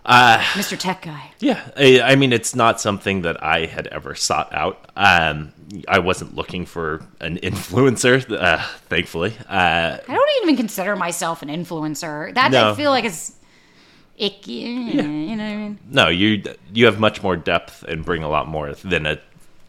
[0.09, 0.75] Uh, Mr.
[0.77, 1.31] Tech Guy.
[1.39, 4.89] Yeah, I, I mean, it's not something that I had ever sought out.
[4.95, 5.53] Um,
[5.87, 8.57] I wasn't looking for an influencer, uh,
[8.89, 9.35] thankfully.
[9.47, 12.33] Uh, I don't even consider myself an influencer.
[12.33, 12.71] That No.
[12.71, 13.35] I feel like is
[14.17, 14.51] icky.
[14.51, 15.79] You know what I mean?
[15.89, 16.43] no, you
[16.73, 19.19] you have much more depth and bring a lot more than a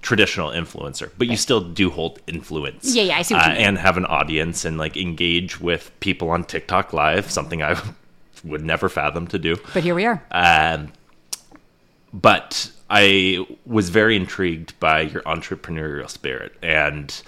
[0.01, 2.95] traditional influencer, but you still do hold influence.
[2.95, 3.63] Yeah, yeah, I see what you uh, mean.
[3.67, 7.79] And have an audience and like engage with people on TikTok Live, something I
[8.45, 9.57] would never fathom to do.
[9.75, 10.23] But here we are.
[10.31, 10.93] Um,
[12.13, 17.23] but I was very intrigued by your entrepreneurial spirit, and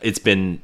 [0.00, 0.62] it's been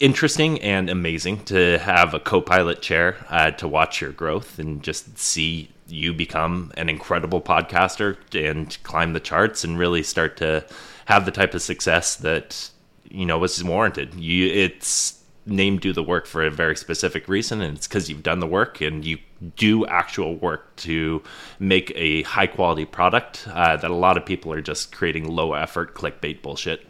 [0.00, 5.18] interesting and amazing to have a co-pilot chair uh, to watch your growth and just
[5.18, 10.64] see you become an incredible podcaster and climb the charts and really start to
[11.06, 12.70] have the type of success that
[13.10, 14.14] you know was warranted.
[14.14, 15.17] You, it's
[15.48, 18.46] named do the work for a very specific reason and it's because you've done the
[18.46, 19.18] work and you
[19.56, 21.22] do actual work to
[21.58, 25.54] make a high quality product uh, that a lot of people are just creating low
[25.54, 26.86] effort clickbait bullshit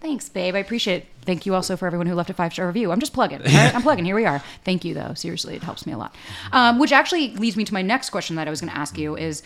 [0.00, 0.54] Thanks, babe.
[0.54, 1.08] I appreciate it.
[1.24, 2.92] Thank you also for everyone who left a five star review.
[2.92, 3.38] I'm just plugging.
[3.40, 3.74] right?
[3.74, 4.04] I'm plugging.
[4.04, 4.42] Here we are.
[4.62, 5.14] Thank you, though.
[5.14, 6.14] Seriously, it helps me a lot.
[6.52, 8.98] Um, which actually leads me to my next question that I was going to ask
[8.98, 9.42] you is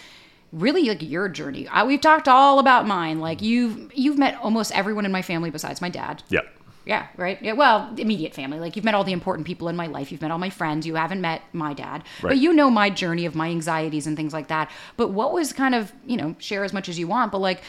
[0.53, 1.69] really like your journey.
[1.69, 3.21] I, we've talked all about mine.
[3.21, 6.25] Like you've you've met almost everyone in my family besides my dad.
[6.29, 6.41] yeah
[6.89, 7.39] Yeah, right.
[7.43, 8.59] Yeah, well, immediate family.
[8.59, 10.11] Like you've met all the important people in my life.
[10.11, 10.87] You've met all my friends.
[10.87, 12.31] You haven't met my dad, Right.
[12.31, 14.71] but you know my journey of my anxieties and things like that.
[14.97, 17.63] But what was kind of you know share as much as you want, but like.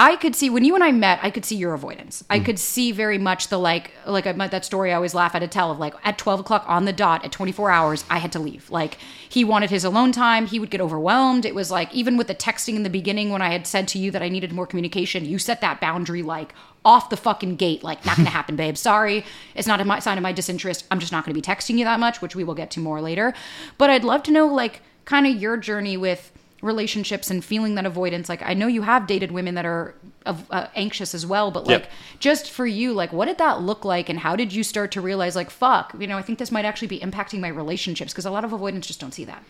[0.00, 2.22] I could see when you and I met, I could see your avoidance.
[2.30, 2.44] I mm.
[2.44, 5.48] could see very much the like, like I, that story I always laugh at to
[5.48, 8.38] tell of like at 12 o'clock on the dot at 24 hours, I had to
[8.38, 8.70] leave.
[8.70, 10.46] Like he wanted his alone time.
[10.46, 11.44] He would get overwhelmed.
[11.44, 13.98] It was like, even with the texting in the beginning when I had said to
[13.98, 17.82] you that I needed more communication, you set that boundary like off the fucking gate,
[17.82, 18.76] like not gonna happen, babe.
[18.76, 19.24] Sorry.
[19.56, 20.84] It's not a my, sign of my disinterest.
[20.92, 23.00] I'm just not gonna be texting you that much, which we will get to more
[23.00, 23.34] later.
[23.78, 27.86] But I'd love to know like kind of your journey with relationships and feeling that
[27.86, 29.94] avoidance like i know you have dated women that are
[30.26, 31.90] uh, anxious as well but like Yep.
[32.18, 35.00] just for you like what did that look like and how did you start to
[35.00, 38.26] realize like fuck you know i think this might actually be impacting my relationships because
[38.26, 39.42] a lot of avoidance just don't see that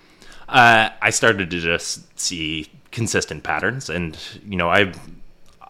[0.49, 4.19] uh, I started to just see consistent patterns, and
[4.49, 4.95] you know, I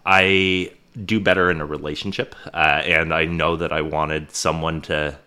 [0.05, 0.71] I
[1.05, 5.17] do better in a relationship, uh, and I know that I wanted someone to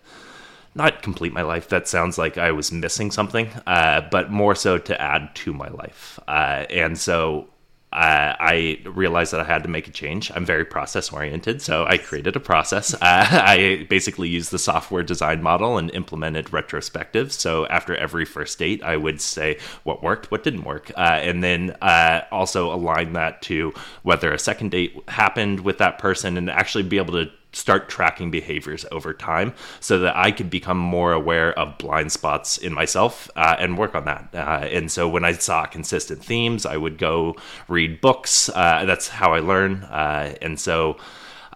[0.75, 1.69] not complete my life.
[1.69, 5.69] That sounds like I was missing something, uh, but more so to add to my
[5.69, 7.49] life, uh, and so.
[7.91, 10.31] Uh, I realized that I had to make a change.
[10.33, 12.95] I'm very process oriented, so I created a process.
[12.95, 17.31] Uh, I basically used the software design model and implemented retrospective.
[17.31, 21.43] So after every first date, I would say what worked, what didn't work, uh, and
[21.43, 26.49] then uh, also align that to whether a second date happened with that person, and
[26.49, 31.13] actually be able to start tracking behaviors over time so that I could become more
[31.13, 34.29] aware of blind spots in myself uh, and work on that.
[34.33, 37.35] Uh, and so when I saw consistent themes, I would go
[37.67, 38.49] read books.
[38.49, 39.83] Uh, that's how I learn.
[39.83, 40.97] Uh, and so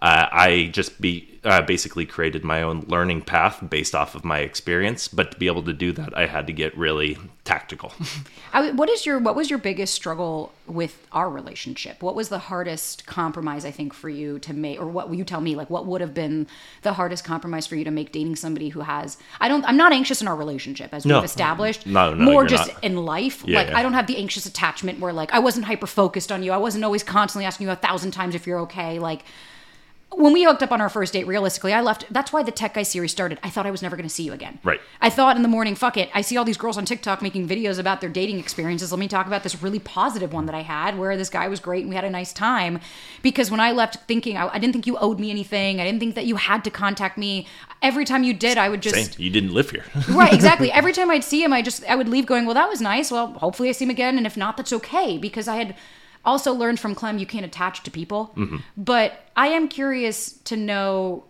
[0.02, 4.40] uh, I just be uh, basically created my own learning path based off of my
[4.40, 5.08] experience.
[5.08, 7.94] But to be able to do that, I had to get really tactical.
[8.54, 12.02] I, what is your what was your biggest struggle with our relationship?
[12.04, 15.24] What was the hardest compromise I think for you to make, or what will you
[15.24, 15.56] tell me?
[15.56, 16.48] Like, what would have been
[16.82, 19.18] the hardest compromise for you to make dating somebody who has?
[19.40, 19.64] I don't.
[19.66, 21.16] I'm not anxious in our relationship as No.
[21.16, 21.86] we've established.
[21.86, 22.84] No, no, more just not.
[22.84, 23.44] in life.
[23.46, 23.78] Yeah, like yeah.
[23.78, 26.52] I don't have the anxious attachment where like I wasn't hyper focused on you.
[26.52, 29.00] I wasn't always constantly asking you a thousand times if you're okay.
[29.00, 29.24] Like
[30.12, 32.06] when we hooked up on our first date, realistically, I left.
[32.10, 33.40] That's why the Tech Guy series started.
[33.44, 34.60] I thought I was never going to see you again.
[34.64, 34.80] Right.
[35.02, 36.10] I thought in the morning, fuck it.
[36.14, 38.92] I see all these girls on TikTok making videos about their dating experiences.
[38.92, 41.60] Let me talk about this really positive one that I had where this guy was
[41.60, 42.80] great and we had a nice time.
[43.22, 45.80] Because when I left thinking, I, I didn't think you owed me anything.
[45.82, 47.46] I didn't think that you had to contact me.
[47.82, 48.96] Every time you did, I would just.
[48.96, 49.84] Saying you didn't live here.
[50.10, 52.70] right exactly every time i'd see him i just i would leave going well that
[52.70, 55.56] was nice well hopefully i see him again and if not that's okay because i
[55.56, 55.76] had
[56.28, 58.34] also learned from clem you can't attach to people.
[58.36, 58.58] Mm-hmm.
[58.76, 61.24] But i am curious to know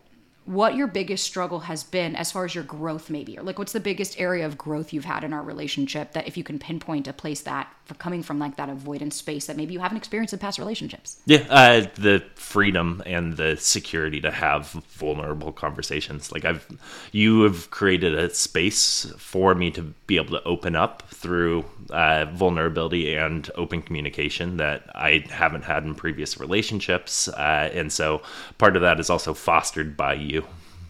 [0.45, 3.73] what your biggest struggle has been as far as your growth maybe or like what's
[3.73, 7.05] the biggest area of growth you've had in our relationship that if you can pinpoint
[7.05, 7.67] a place that
[7.99, 11.45] coming from like that avoidance space that maybe you haven't experienced in past relationships Yeah,
[11.49, 16.31] uh, the freedom and the security to have vulnerable conversations.
[16.31, 16.67] Like I've,
[17.11, 22.25] you have created a space for me to be able to open up through uh,
[22.25, 28.21] vulnerability and open communication that I haven't had in previous relationships, uh, and so
[28.57, 30.45] part of that is also fostered by you.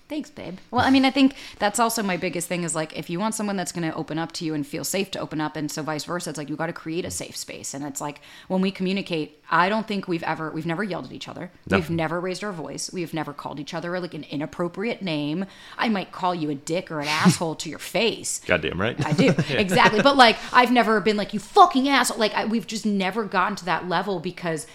[0.10, 0.58] Thanks, babe.
[0.72, 3.36] Well, I mean, I think that's also my biggest thing is like if you want
[3.36, 5.70] someone that's going to open up to you and feel safe to open up, and
[5.70, 7.74] so vice versa, it's like you got to create a safe space.
[7.74, 11.12] And it's like when we communicate, I don't think we've ever we've never yelled at
[11.12, 11.52] each other.
[11.70, 11.78] No.
[11.78, 12.90] We've never raised our voice.
[12.92, 15.46] We've never called each other like an inappropriate name.
[15.78, 18.40] I might call you a dick or an asshole to your face.
[18.46, 19.06] Goddamn right.
[19.06, 22.18] I do exactly, but like I've never been like you fucking asshole.
[22.18, 24.68] Like I, we've just never gotten to that level because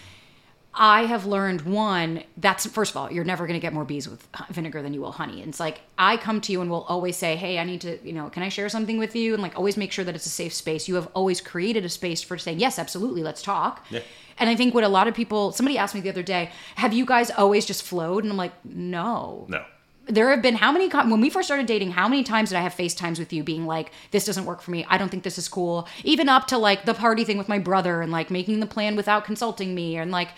[0.74, 2.22] I have learned one.
[2.38, 5.02] That's first of all, you're never going to get more bees with vinegar than you
[5.02, 5.40] will honey.
[5.40, 7.98] And it's like I come to you and will always say, "Hey, I need to,
[8.02, 10.24] you know, can I share something with you?" And like always make sure that it's
[10.24, 10.88] a safe space.
[10.88, 14.00] You have always created a space for saying, "Yes, absolutely, let's talk." Yeah.
[14.38, 16.94] And I think what a lot of people, somebody asked me the other day, "Have
[16.94, 19.62] you guys always just flowed?" And I'm like, "No, no.
[20.06, 22.60] there have been how many when we first started dating how many times did i
[22.60, 25.38] have facetimes with you being like this doesn't work for me i don't think this
[25.38, 28.58] is cool even up to like the party thing with my brother and like making
[28.58, 30.30] the plan without consulting me and like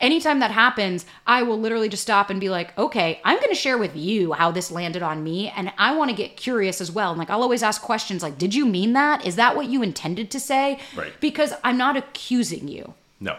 [0.00, 3.54] anytime that happens i will literally just stop and be like okay i'm going to
[3.54, 6.90] share with you how this landed on me and i want to get curious as
[6.90, 9.66] well and like i'll always ask questions like did you mean that is that what
[9.68, 11.12] you intended to say Right.
[11.20, 13.36] because i'm not accusing you No.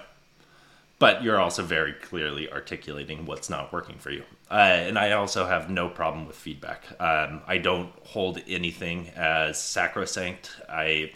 [0.99, 4.21] But you're also very clearly articulating what's not working for you.
[4.51, 4.53] Uh,
[4.87, 6.83] and I also have no problem with feedback.
[6.99, 10.51] Um, I don't hold anything as sacrosanct.
[10.69, 11.11] I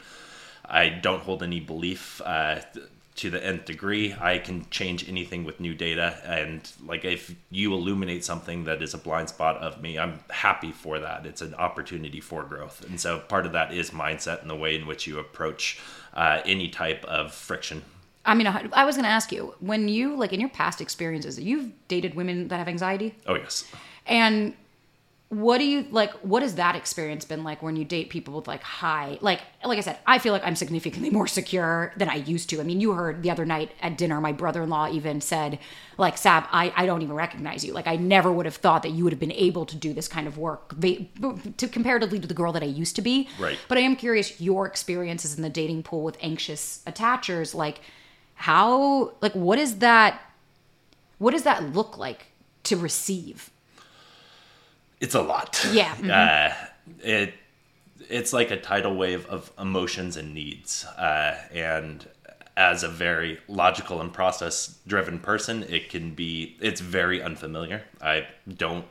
[0.68, 2.62] I don't hold any belief uh,
[3.16, 4.14] to the nth degree.
[4.20, 6.20] I can change anything with new data.
[6.26, 10.72] And like if you illuminate something that is a blind spot of me, I'm happy
[10.72, 11.26] for that.
[11.26, 12.86] It's an opportunity for growth.
[12.90, 15.80] And so part of that is mindset and the way in which you approach
[16.14, 17.84] uh, any type of friction
[18.26, 20.82] i mean I I was going to ask you when you like in your past
[20.82, 23.66] experiences you've dated women that have anxiety Oh yes.
[24.08, 24.54] And
[25.30, 28.48] what do you like what has that experience been like when you date people with
[28.48, 32.16] like high like like I said, I feel like I'm significantly more secure than I
[32.16, 32.60] used to.
[32.60, 35.60] I mean, you heard the other night at dinner, my brother-in-law even said,
[35.98, 37.74] like, Sab, I, I don't even recognize you.
[37.74, 40.08] Like I never would have thought that you would have been able to do this
[40.08, 43.30] kind of work to comparatively to the girl that I used to be.
[43.40, 43.58] Right.
[43.68, 47.82] But I am curious your experiences in the dating pool with anxious attachers, like
[48.36, 50.22] how like what is that
[51.18, 52.28] what does that look like
[52.64, 53.50] to receive?
[55.06, 55.64] It's a lot.
[55.72, 55.94] Yeah.
[56.00, 56.10] mhm.
[56.10, 56.54] Uh,
[57.04, 57.34] it
[58.10, 60.84] it's like a tidal wave of emotions and needs.
[60.86, 62.08] Uh, and
[62.58, 67.84] as a very logical and process driven person, it can be it's very unfamiliar.
[68.02, 68.86] I don't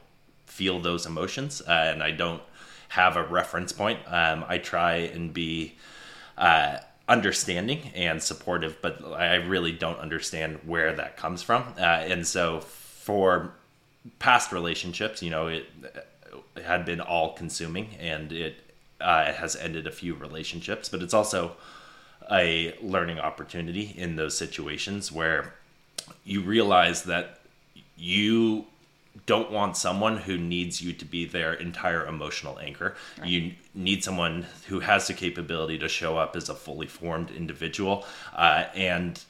[0.46, 2.42] feel those emotions, uh, and I don't
[2.90, 3.98] have a reference point.
[4.06, 5.74] Um, I try and be
[6.38, 11.64] uh, understanding and supportive, but I really don't understand where that comes from.
[11.76, 13.52] Uh, and so for
[14.18, 15.66] past relationships, you know, it,
[16.56, 18.56] it had been all consuming and it
[19.00, 21.52] uh, has ended a few relationships, but it's also
[22.30, 25.54] a learning opportunity in those situations where
[26.24, 27.40] you realize that
[27.96, 28.64] you
[29.26, 32.96] don't want someone who needs you to be their entire emotional anchor.
[33.24, 38.04] You need someone who has the capability to show up as a fully formed individual
[38.34, 39.22] uh, and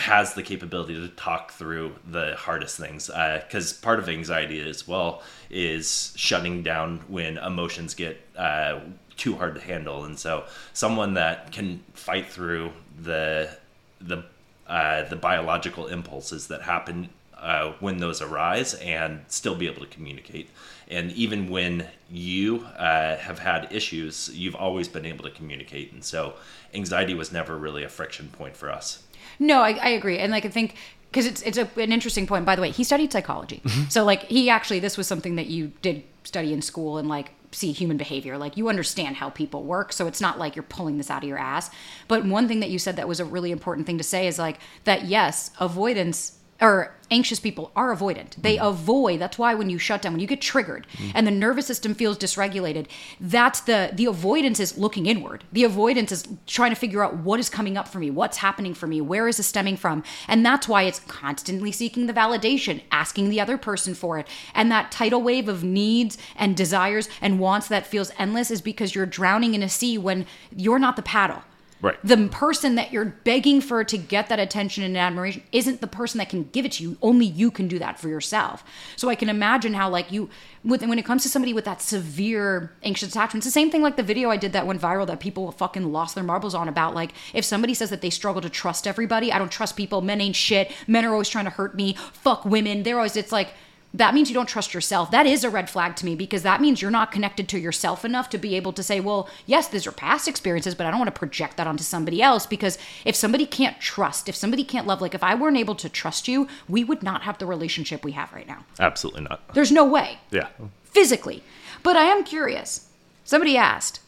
[0.00, 3.08] has the capability to talk through the hardest things.
[3.08, 8.80] Because part of anxiety as well is shutting down when emotions get uh,
[9.16, 10.04] too hard to handle.
[10.04, 13.56] And so, someone that can fight through the
[14.00, 14.24] the
[14.66, 19.88] uh, the biological impulses that happen uh, when those arise and still be able to
[19.88, 20.48] communicate.
[20.88, 25.92] And even when you uh, have had issues, you've always been able to communicate.
[25.92, 26.34] And so
[26.74, 29.02] anxiety was never really a friction point for us.
[29.40, 30.76] No, I, I agree, and like I think
[31.10, 32.44] because it's it's a, an interesting point.
[32.44, 33.88] By the way, he studied psychology, mm-hmm.
[33.88, 37.32] so like he actually this was something that you did study in school and like
[37.50, 38.38] see human behavior.
[38.38, 41.28] Like you understand how people work, so it's not like you're pulling this out of
[41.28, 41.70] your ass.
[42.06, 44.38] But one thing that you said that was a really important thing to say is
[44.38, 45.06] like that.
[45.06, 48.36] Yes, avoidance or anxious people are avoidant.
[48.36, 48.66] They mm-hmm.
[48.66, 49.20] avoid.
[49.20, 51.10] That's why when you shut down, when you get triggered mm-hmm.
[51.14, 52.86] and the nervous system feels dysregulated,
[53.20, 55.44] that's the the avoidance is looking inward.
[55.52, 58.74] The avoidance is trying to figure out what is coming up for me, what's happening
[58.74, 60.04] for me, where is this stemming from?
[60.28, 64.26] And that's why it's constantly seeking the validation, asking the other person for it.
[64.54, 68.94] And that tidal wave of needs and desires and wants that feels endless is because
[68.94, 71.42] you're drowning in a sea when you're not the paddle
[71.82, 71.96] Right.
[72.04, 76.18] the person that you're begging for to get that attention and admiration isn't the person
[76.18, 78.62] that can give it to you only you can do that for yourself
[78.96, 80.28] so i can imagine how like you
[80.62, 83.80] with, when it comes to somebody with that severe anxious attachment it's the same thing
[83.80, 86.68] like the video i did that went viral that people fucking lost their marbles on
[86.68, 90.02] about like if somebody says that they struggle to trust everybody i don't trust people
[90.02, 93.32] men ain't shit men are always trying to hurt me fuck women they're always it's
[93.32, 93.54] like
[93.92, 95.10] that means you don't trust yourself.
[95.10, 98.04] That is a red flag to me because that means you're not connected to yourself
[98.04, 101.00] enough to be able to say, well, yes, these are past experiences, but I don't
[101.00, 104.86] want to project that onto somebody else because if somebody can't trust, if somebody can't
[104.86, 108.04] love, like if I weren't able to trust you, we would not have the relationship
[108.04, 108.64] we have right now.
[108.78, 109.54] Absolutely not.
[109.54, 110.46] There's no way Yeah.
[110.84, 111.42] physically.
[111.82, 112.86] But I am curious.
[113.24, 114.00] Somebody asked,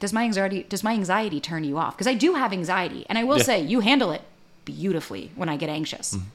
[0.00, 3.16] "Does my anxiety does my anxiety turn you off?" Because I do have anxiety, and
[3.16, 3.44] I will Yeah.
[3.44, 4.22] say you handle it
[4.64, 6.14] beautifully when I get anxious.
[6.14, 6.26] Mm-hmm.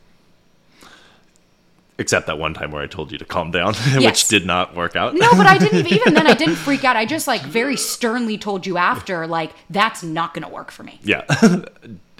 [2.00, 4.04] Except that one time where I told you to calm down, Yes.
[4.04, 5.16] which did not work out.
[5.16, 6.96] No, but I didn't even then I didn't freak out.
[6.96, 10.84] I just like very sternly told you after like that's not going to work for
[10.84, 11.00] me.
[11.04, 11.24] yeah.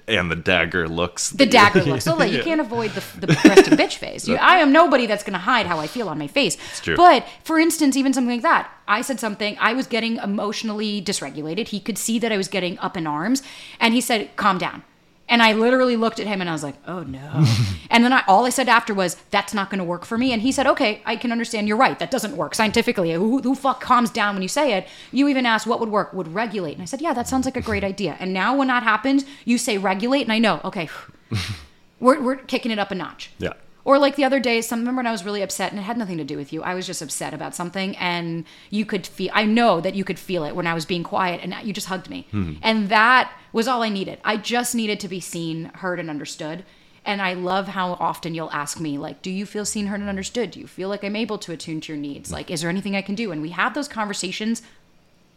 [0.08, 1.32] and the dagger looks.
[1.32, 2.06] The dagger looks.
[2.06, 4.28] So like you can't avoid the, the resting bitch face.
[4.28, 6.56] You, I am nobody that's going to hide how I feel on my face.
[6.72, 6.96] It's true.
[6.96, 9.58] But for instance, even something like that, I said something.
[9.60, 11.68] I was getting emotionally dysregulated.
[11.68, 13.44] He could see that I was getting up in arms,
[13.82, 14.84] and he said, "Calm down."
[15.30, 17.46] And I literally looked at him and I was like, "Oh no!"
[17.90, 20.32] and then I, all I said after was, "That's not going to work for me."
[20.32, 21.68] And he said, "Okay, I can understand.
[21.68, 22.00] You're right.
[22.00, 23.12] That doesn't work scientifically.
[23.12, 26.14] Who, who fuck calms down when you say it?" You even asked what would work.
[26.14, 28.70] Would regulate, and I said, "Yeah, that sounds like a great idea." And now when
[28.70, 30.90] that happens, you say regulate, and I know, okay,
[32.00, 33.32] we're we're kicking it up a notch.
[33.38, 33.54] Yeah.
[33.88, 35.98] Or like the other day, some remember when I was really upset and it had
[35.98, 36.62] nothing to do with you.
[36.62, 40.20] I was just upset about something and you could feel I know that you could
[40.20, 42.28] feel it when I was being quiet and you just hugged me.
[42.32, 42.56] Hmm.
[42.62, 44.20] And that was all I needed.
[44.26, 46.66] I just needed to be seen, heard and understood.
[47.06, 50.10] And I love how often you'll ask me like, "Do you feel seen, heard and
[50.10, 50.52] understood?
[50.52, 52.30] Do you feel like I'm able to attune to your needs?
[52.30, 54.64] Like is there anything I can do?" And we have those conversations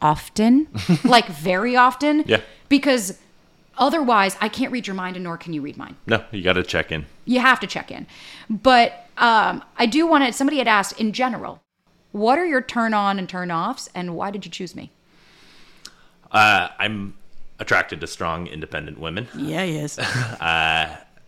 [0.03, 0.67] often,
[1.05, 2.25] like very often.
[2.27, 2.41] Yeah.
[2.69, 3.17] Because
[3.79, 6.55] otherwise, I can't read your mind and nor can you read mine No, you got
[6.55, 7.07] to check in.
[7.25, 8.07] you have to check in.
[8.49, 10.33] But um, I do want to.
[10.33, 11.61] Somebody had asked in general,
[12.13, 14.91] what are your turn on and turn offs, and why did you choose me?
[16.33, 17.15] Uh, I'm
[17.59, 19.29] attracted to strong, independent women.
[19.37, 19.99] Yeah, yes.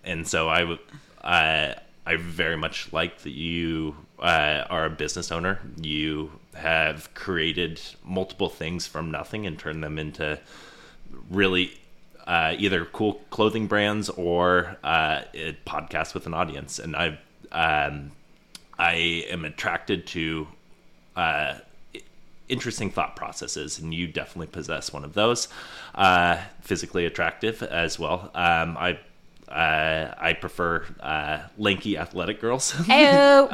[0.04, 0.78] and so I
[1.22, 1.74] uh,
[2.06, 5.60] I very much like that you uh, are a business owner.
[5.80, 10.38] You have created multiple things from nothing and turned them into
[11.30, 11.78] really
[12.26, 16.78] uh, either cool clothing brands or uh, a podcast with an audience.
[16.78, 17.18] And I
[17.52, 18.12] um,
[18.78, 18.94] I
[19.30, 20.48] am attracted to
[21.16, 21.54] uh,
[22.48, 25.48] interesting thought processes, and you definitely possess one of those.
[25.94, 28.30] Uh, physically attractive as well.
[28.34, 28.98] Um, I
[29.48, 32.94] uh, I prefer uh, lanky, athletic girls, Ew.
[32.94, 33.50] uh,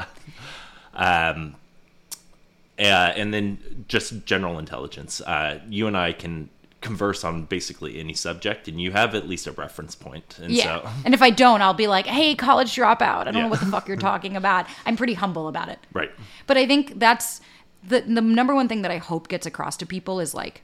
[2.78, 5.20] and then just general intelligence.
[5.20, 9.46] Uh, you and I can converse on basically any subject, and you have at least
[9.48, 10.38] a reference point.
[10.40, 10.82] And Yeah.
[10.82, 13.22] so, And if I don't, I'll be like, hey, college dropout.
[13.22, 13.42] I don't Yeah.
[13.42, 14.66] know what the fuck you're talking about.
[14.86, 15.80] I'm pretty humble about it.
[15.92, 16.10] right,
[16.46, 17.40] But I think that's
[17.82, 20.62] the the number one thing that I hope gets across to people is like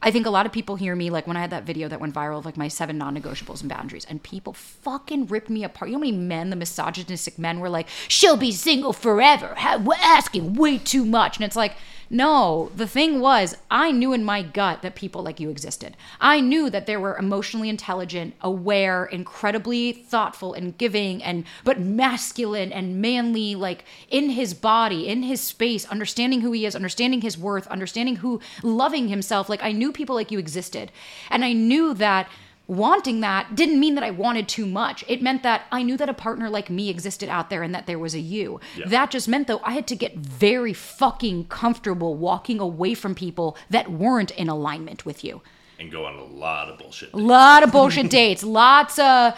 [0.00, 2.00] I think a lot of people hear me like when I had that video that
[2.00, 5.88] went viral of like my seven non-negotiables and boundaries, and people fucking ripped me apart.
[5.90, 9.78] You know how many men, the misogynistic men, were like, "She'll be single forever." Ha-
[9.82, 11.74] We're asking way too much, and it's like,
[12.10, 12.70] no.
[12.74, 15.96] The thing was, I knew in my gut that people like you existed.
[16.20, 22.72] I knew that there were emotionally intelligent, aware, incredibly thoughtful and giving, and but masculine
[22.72, 27.36] and manly, like in his body, in his space, understanding who he is, understanding his
[27.36, 29.48] worth, understanding who, loving himself.
[29.48, 30.90] Like I knew people like you existed,
[31.30, 32.28] and I knew that
[32.68, 35.02] wanting that didn't mean that I wanted too much.
[35.08, 37.86] It meant that I knew that a partner like me existed out there and that
[37.86, 38.60] there was a you.
[38.86, 43.56] That just meant though I had to get very fucking comfortable walking away from people
[43.70, 45.40] that weren't in alignment with you.
[45.80, 47.12] and go on a lot of bullshit.
[47.12, 49.34] A lot of bullshit dates, lots of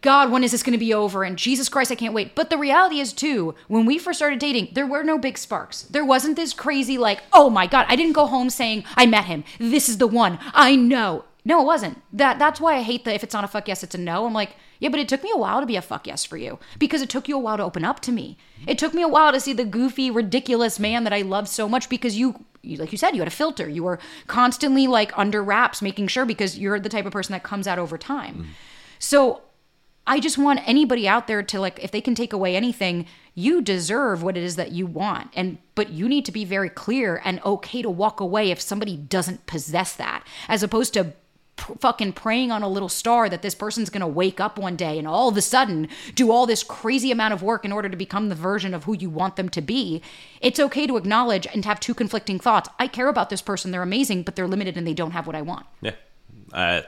[0.00, 1.24] God, when is this going to be over?
[1.24, 2.34] And Jesus Christ, I can't wait.
[2.34, 5.82] But the reality is, too, when we first started dating, there were no big sparks.
[5.84, 9.24] There wasn't this crazy, like, oh my God, I didn't go home saying, I met
[9.24, 9.44] him.
[9.58, 10.38] This is the one.
[10.52, 11.24] I know.
[11.44, 12.02] No, it wasn't.
[12.12, 14.26] That That's why I hate the if it's not a fuck yes, it's a no.
[14.26, 16.36] I'm like, yeah, but it took me a while to be a fuck yes for
[16.36, 18.36] you because it took you a while to open up to me.
[18.66, 21.68] It took me a while to see the goofy, ridiculous man that I love so
[21.68, 23.68] much because you, you, like you said, you had a filter.
[23.68, 27.42] You were constantly like under wraps, making sure because you're the type of person that
[27.42, 28.34] comes out over time.
[28.34, 28.50] Mm-hmm.
[28.98, 29.42] So
[30.06, 33.60] I just want anybody out there to like, if they can take away anything, you
[33.60, 35.30] deserve what it is that you want.
[35.34, 38.96] And, but you need to be very clear and okay to walk away if somebody
[38.96, 41.12] doesn't possess that, as opposed to
[41.56, 45.06] fucking praying on a little star that this person's gonna wake up one day and
[45.06, 48.28] all of a sudden do all this crazy amount of work in order to become
[48.28, 50.02] the version of who you want them to be.
[50.40, 52.68] It's okay to acknowledge and have two conflicting thoughts.
[52.78, 55.36] I care about this person, they're amazing, but they're limited and they don't have what
[55.36, 55.66] I want.
[55.80, 55.92] Yeah.
[56.52, 56.82] Uh,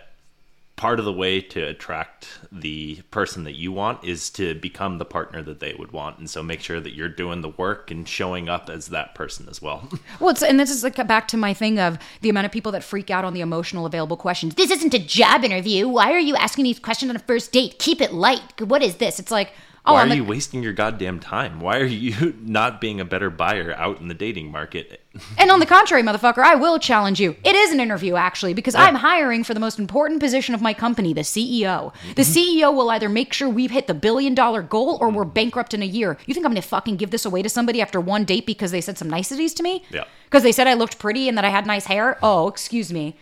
[0.76, 5.04] part of the way to attract the person that you want is to become the
[5.06, 6.18] partner that they would want.
[6.18, 9.48] And so make sure that you're doing the work and showing up as that person
[9.48, 9.88] as well.
[10.20, 12.72] Well, it's, and this is like back to my thing of the amount of people
[12.72, 14.54] that freak out on the emotional available questions.
[14.54, 15.88] This isn't a job interview.
[15.88, 17.78] Why are you asking these questions on a first date?
[17.78, 18.60] Keep it light.
[18.60, 19.18] What is this?
[19.18, 19.52] It's like,
[19.86, 21.60] oh, Why I'm are the- you wasting your goddamn time?
[21.60, 25.00] Why are you not being a better buyer out in the dating market?
[25.38, 27.36] And on the contrary, motherfucker, I will challenge you.
[27.44, 30.74] It is an interview, actually, because I'm hiring for the most important position of my
[30.74, 31.92] company, the CEO.
[32.14, 32.66] The mm-hmm.
[32.66, 35.34] CEO will either make sure we've hit the billion dollar goal or we're mm.
[35.34, 36.18] bankrupt in a year.
[36.26, 38.80] You think I'm gonna fucking give this away to somebody after one date because they
[38.80, 39.84] said some niceties to me?
[39.90, 40.04] Yeah.
[40.24, 42.18] Because they said I looked pretty and that I had nice hair?
[42.22, 43.16] Oh, excuse me.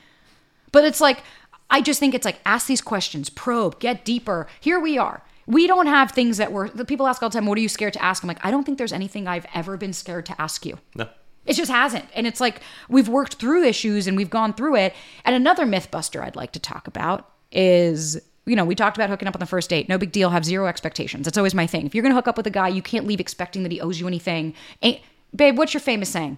[0.73, 1.23] But it's like,
[1.71, 4.47] I just think it's like ask these questions, probe, get deeper.
[4.61, 5.23] Here we are.
[5.47, 7.69] We don't have things that we're, the people ask all the time, what are you
[7.69, 8.23] scared to ask?
[8.23, 10.79] I'm like, I don't think there's anything I've ever been scared to ask you.
[10.95, 11.09] No.
[11.47, 12.07] It just hasn't.
[12.15, 14.95] And it's like we've worked through issues and we've gone through it.
[15.25, 19.09] And another myth buster I'd like to talk about is you know, we talked about
[19.09, 19.89] hooking up on the first date.
[19.89, 20.31] No big deal.
[20.31, 21.25] Have zero expectations.
[21.25, 21.87] That's always my thing.
[21.87, 23.81] If you're going to hook up with a guy, you can't leave expecting that he
[23.81, 24.55] owes you anything.
[24.83, 25.01] Ain't,
[25.35, 26.37] babe, what's your famous saying?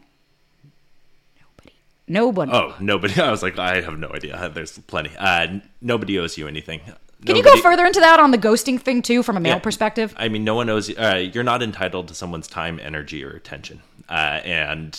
[1.40, 1.72] Nobody.
[2.06, 2.52] Nobody.
[2.52, 3.20] Oh, nobody.
[3.20, 4.50] I was like, I have no idea.
[4.54, 5.10] There's plenty.
[5.18, 6.80] Uh, nobody owes you anything.
[7.26, 9.58] Can you go further into that on the ghosting thing too, from a male Yeah.
[9.60, 10.14] perspective?
[10.16, 10.96] I mean, no one owes you.
[10.96, 14.12] Uh, you're not entitled to someone's time, energy, or attention, uh,
[14.44, 14.98] and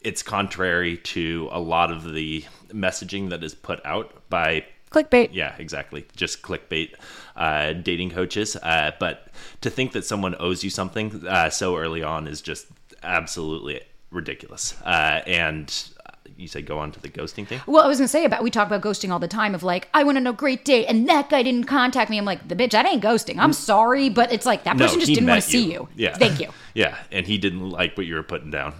[0.00, 5.30] it's contrary to a lot of the messaging that is put out by Clickbait.
[5.32, 6.06] yeah, exactly.
[6.14, 6.92] Just clickbait
[7.36, 8.54] uh, dating coaches.
[8.56, 9.28] Uh, but
[9.62, 12.66] to think that someone owes you something uh, so early on is just
[13.02, 13.80] absolutely
[14.10, 14.80] ridiculous.
[14.84, 15.88] Uh, and
[16.36, 17.60] you said go on to the ghosting thing.
[17.66, 19.88] Well, I was gonna say about we talk about ghosting all the time of like
[19.94, 22.18] I went on a great date and that guy didn't contact me.
[22.18, 23.38] I'm like the bitch that ain't ghosting.
[23.38, 25.88] I'm sorry, but it's like that person just didn't want to see you.
[25.94, 26.16] Yeah.
[26.16, 26.48] Thank you.
[26.74, 28.74] yeah, and he didn't like what you were putting down.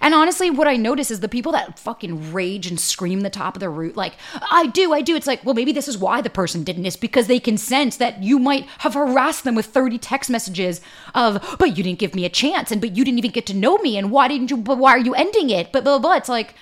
[0.00, 3.56] And honestly, what I notice is the people that fucking rage and scream the top
[3.56, 4.14] of their root, like,
[4.50, 5.16] I do, I do.
[5.16, 6.86] It's like, well, maybe this is why the person didn't.
[6.86, 10.80] It's because they can sense that you might have harassed them with 30 text messages
[11.14, 13.54] of, but you didn't give me a chance, and but you didn't even get to
[13.54, 15.70] know me, and why didn't you, but why are you ending it?
[15.72, 16.16] But blah, blah, blah.
[16.16, 16.54] It's like,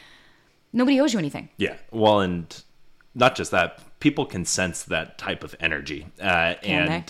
[0.73, 1.49] nobody owes you anything.
[1.57, 1.77] Yeah.
[1.91, 2.63] Well, and
[3.15, 6.07] not just that, people can sense that type of energy.
[6.21, 7.05] Uh, Can and they?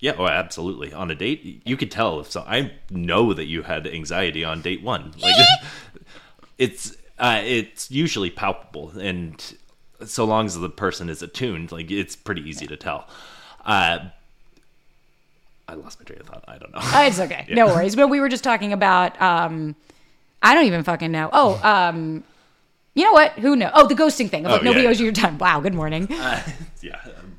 [0.00, 0.92] yeah, oh, absolutely.
[0.92, 2.42] On a date, you could tell if so.
[2.46, 5.14] I know that you had anxiety on date one.
[5.20, 5.34] Like,
[6.58, 9.42] it's uh, it's usually palpable, and
[10.04, 13.08] so long as the person is attuned, like it's pretty easy to tell.
[13.64, 14.10] Uh,
[15.68, 16.44] I lost my train of thought.
[16.46, 16.80] I don't know.
[16.82, 17.46] Oh, it's okay.
[17.50, 17.96] No worries.
[17.96, 19.74] But we were just talking about um
[20.42, 21.28] I don't even fucking know.
[21.32, 22.22] Oh, um
[22.96, 23.32] you know what?
[23.32, 23.70] Who knows?
[23.74, 24.46] Oh, the ghosting thing.
[24.46, 24.90] Of like Oh, nobody yeah.
[24.90, 25.36] owes you your time.
[25.36, 26.08] Wow, good morning.
[26.10, 26.42] yeah.
[26.82, 27.36] um,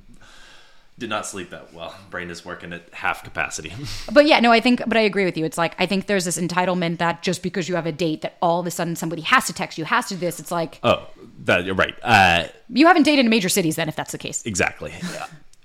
[1.00, 1.96] did not sleep that well.
[2.12, 3.74] Brain is working at half capacity.
[4.12, 5.46] But yeah, no, I think but I agree with you.
[5.46, 8.38] It's like I think there's this entitlement that just because you have a date that
[8.42, 10.40] all of a sudden somebody has to text you, has to do this.
[10.40, 11.08] It's like oh,
[11.46, 11.96] that you're right.
[12.04, 14.46] Uh, you haven't dated in major cities then if that's the case.
[14.46, 14.94] Exactly.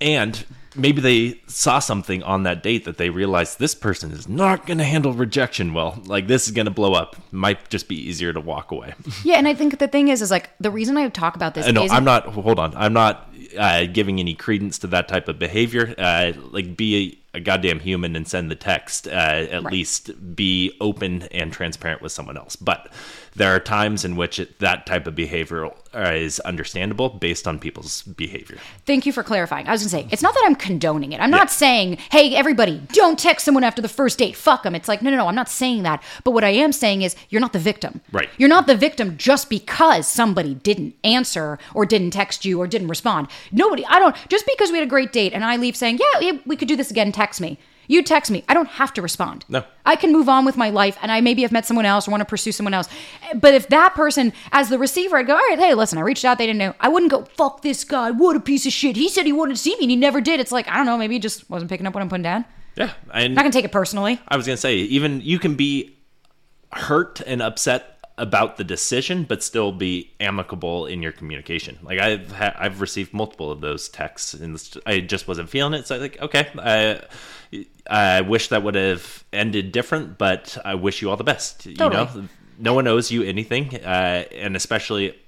[0.00, 4.66] And maybe they saw something on that date that they realized this person is not
[4.66, 6.00] going to handle rejection well.
[6.04, 7.16] Like this is going to blow up.
[7.30, 8.94] Might just be easier to walk away.
[9.24, 11.66] Yeah, and I think the thing is is like the reason I talk about this
[11.66, 12.26] Uh, no, I'm not.
[12.26, 12.74] Hold on.
[12.74, 15.94] I'm not uh, giving any credence to that type of behavior.
[15.96, 19.06] Uh, like be a, a goddamn human and send the text.
[19.06, 22.56] Uh, at least be open and transparent with someone else.
[22.56, 22.90] But
[23.34, 27.58] there are times in which it, that type of behavior uh, is understandable based on
[27.58, 28.58] people's behavior.
[28.86, 29.66] Thank you for clarifying.
[29.66, 31.20] I was gonna say it's not that I'm condoning it.
[31.20, 34.36] I'm not saying, hey, everybody, don't text someone after the first date.
[34.36, 34.74] Fuck them.
[34.74, 35.26] It's like, no, no, no.
[35.26, 36.02] I'm not saying that.
[36.24, 38.00] But what I am saying is, you're not the victim.
[38.12, 38.28] Right.
[38.38, 42.88] You're not the victim just because somebody didn't answer or didn't text you or didn't
[42.88, 43.28] respond.
[43.50, 43.84] Nobody.
[43.86, 44.16] I don't.
[44.28, 46.68] Just because we had a great date and I leave saying, yeah, yeah we could
[46.68, 47.12] do this again.
[47.12, 47.58] Text me.
[47.88, 49.44] You text me, I don't have to respond.
[49.48, 49.64] No.
[49.84, 52.10] I can move on with my life and I maybe have met someone else or
[52.10, 52.88] want to pursue someone else.
[53.34, 56.24] But if that person, as the receiver, I'd go, all right, hey, listen, I reached
[56.24, 56.74] out, they didn't know.
[56.80, 58.96] I wouldn't go, fuck this guy, what a piece of shit.
[58.96, 60.40] He said he wanted to see me and he never did.
[60.40, 62.44] It's like, I don't know, maybe he just wasn't picking up what I'm putting down.
[62.76, 64.20] Yeah, and I'm not gonna take it personally.
[64.28, 65.98] I was gonna say, even you can be
[66.72, 67.91] hurt and upset
[68.22, 71.76] about the decision, but still be amicable in your communication.
[71.82, 74.56] Like I've ha- I've received multiple of those texts, and
[74.86, 75.88] I just wasn't feeling it.
[75.88, 77.00] So I like, okay, I
[77.90, 81.66] I wish that would have ended different, but I wish you all the best.
[81.66, 82.28] You know,
[82.60, 85.18] no one owes you anything, uh, and especially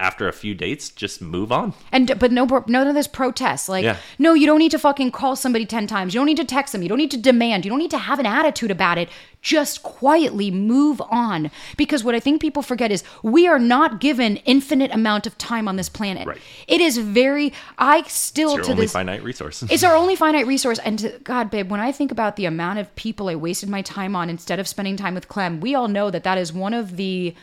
[0.00, 1.74] after a few dates, just move on.
[1.92, 3.68] And but no, none of this protests.
[3.68, 3.96] Like, Yeah.
[4.18, 6.14] no, you don't need to fucking call somebody ten times.
[6.14, 6.82] You don't need to text them.
[6.82, 7.64] You don't need to demand.
[7.64, 9.08] You don't need to have an attitude about it.
[9.42, 11.50] Just quietly move on.
[11.76, 15.68] Because what I think people forget is we are not given infinite amount of time
[15.68, 16.26] on this planet.
[16.26, 16.38] Right.
[16.66, 17.52] It is very.
[17.78, 18.92] I still It's your to only this.
[18.92, 19.62] finite resource.
[19.62, 20.78] It's our only finite resource.
[20.78, 23.82] And to, God, babe, when I think about the amount of people I wasted my
[23.82, 26.74] time on instead of spending time with Clem, we all know that that is one
[26.74, 27.34] of the.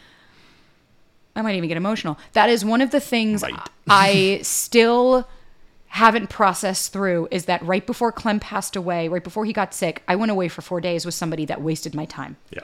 [1.38, 2.18] I might even get emotional.
[2.34, 3.70] That is one of the things Might.
[3.88, 5.28] I still
[5.88, 10.04] haven't processed through is that right before Clem passed away, right before he got sick,
[10.08, 12.38] I went away for four days with somebody that wasted my time.
[12.52, 12.62] yeah.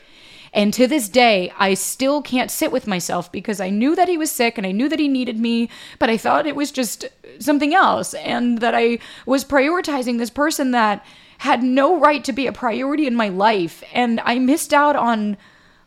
[0.56, 4.18] And to this day, I still can't sit with myself because I knew that he
[4.18, 5.68] was sick and I knew that he needed me,
[5.98, 7.08] but I thought it was just
[7.40, 11.04] something else and that I was prioritizing this person that
[11.40, 13.84] had no right to be a priority in my life.
[13.94, 15.38] And I missed out on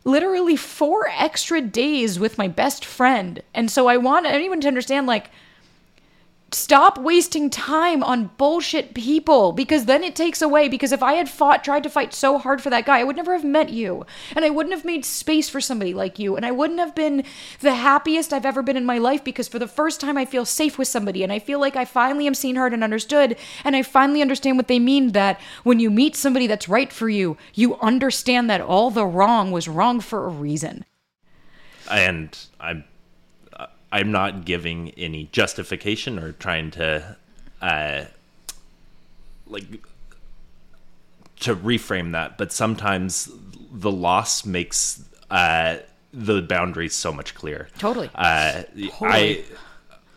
[0.07, 3.43] literally four extra days with my best friend.
[3.53, 5.31] And so I want anyone to understand like,
[6.57, 11.29] stop wasting time on bullshit people because then it takes away because if i had
[11.29, 14.07] fought tried to fight so hard for that guy i would never have met you.
[14.35, 16.35] And i wouldn't have made space for somebody like you.
[16.35, 17.25] And i wouldn't have been
[17.61, 20.47] the happiest i've ever been in my life because for the first time i feel
[20.47, 21.23] safe with somebody.
[21.23, 23.37] And i feel like i finally am seen heard and understood.
[23.63, 27.11] And i finally understand what they mean that when you meet somebody that's right for
[27.11, 30.87] you you understand that all the wrong was wrong for a reason.
[31.91, 32.85] And I'm
[33.93, 37.17] I'm not giving any justification or trying to
[37.63, 38.05] uh
[39.47, 39.65] like
[41.41, 43.31] to reframe that, but sometimes
[43.71, 45.79] the loss makes uh
[46.13, 47.69] the boundaries so much clearer.
[47.79, 48.11] Totally.
[48.15, 48.91] Uh Totally.
[49.03, 49.45] I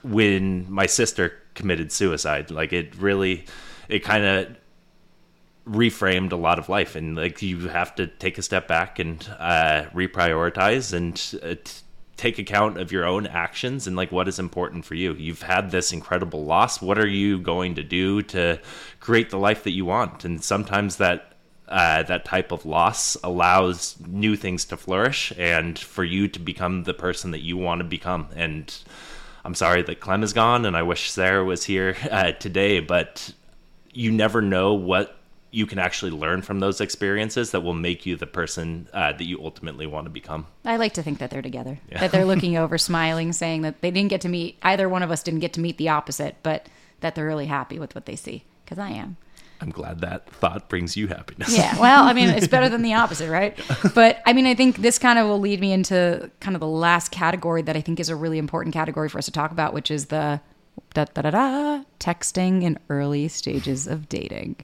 [0.03, 3.45] when my sister committed suicide, like it really
[3.87, 4.55] it kind of
[5.67, 9.29] reframed a lot of life and like you have to take a step back and
[9.37, 11.81] uh reprioritize and uh, t-
[12.19, 15.13] take account of your own actions and like what is important for you.
[15.13, 16.81] You've had this incredible loss.
[16.81, 18.59] What are you going to do to
[18.99, 20.25] create the life that you want?
[20.25, 21.25] And sometimes that
[21.67, 26.83] uh, that type of loss allows new things to flourish and for you to become
[26.83, 28.27] the person that you want to become.
[28.35, 28.75] And
[29.45, 33.33] i'm sorry that clem is gone and i wish sarah was here uh, today but
[33.93, 35.18] you never know what
[35.51, 39.23] you can actually learn from those experiences that will make you the person uh, that
[39.23, 40.45] you ultimately want to become.
[40.63, 43.91] I like to think that they're together, that they're looking over, smiling, saying that they
[43.91, 46.67] didn't get to meet either one of us didn't get to meet the opposite, but
[46.99, 48.43] that they're really happy with what they see.
[48.63, 49.17] Because I am.
[49.61, 51.55] I'm glad that thought brings you happiness.
[51.55, 51.77] Yeah.
[51.79, 53.59] Well, I mean, it's better than the opposite, right?
[53.93, 56.67] But I mean, I think this kind of will lead me into kind of the
[56.67, 59.73] last category that I think is a really important category for us to talk about,
[59.73, 60.39] which is the
[60.93, 64.55] da da da da texting in early stages of dating.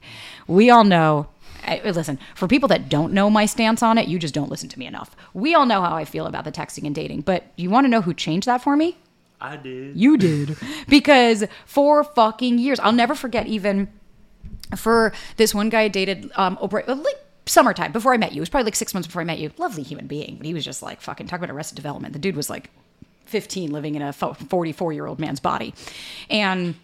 [0.47, 1.27] We all know.
[1.67, 4.69] I, listen, for people that don't know my stance on it, you just don't listen
[4.69, 5.15] to me enough.
[5.33, 7.89] We all know how I feel about the texting and dating, but you want to
[7.89, 8.97] know who changed that for me?
[9.41, 9.97] I did.
[9.97, 10.57] You did.
[10.87, 13.87] because for fucking years, I'll never forget even
[14.75, 18.37] for this one guy I dated um over like summertime before I met you.
[18.37, 19.51] It was probably like six months before I met you.
[19.57, 22.13] Lovely human being, but he was just like fucking talk about arrested development.
[22.13, 22.69] The dude was like
[23.25, 25.73] 15 living in a 44 year old man's body.
[26.29, 26.75] And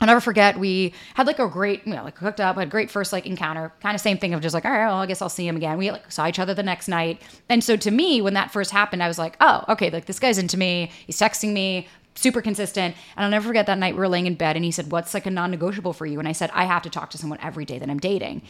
[0.00, 2.70] I'll never forget, we had like a great, you know, like hooked up, had a
[2.70, 5.06] great first like encounter, kind of same thing of just like, all right, well, I
[5.06, 5.78] guess I'll see him again.
[5.78, 7.22] We like saw each other the next night.
[7.48, 10.18] And so to me, when that first happened, I was like, oh, okay, like this
[10.18, 10.90] guy's into me.
[11.06, 12.96] He's texting me, super consistent.
[13.16, 15.14] And I'll never forget that night we were laying in bed and he said, what's
[15.14, 16.18] like a non negotiable for you?
[16.18, 18.42] And I said, I have to talk to someone every day that I'm dating.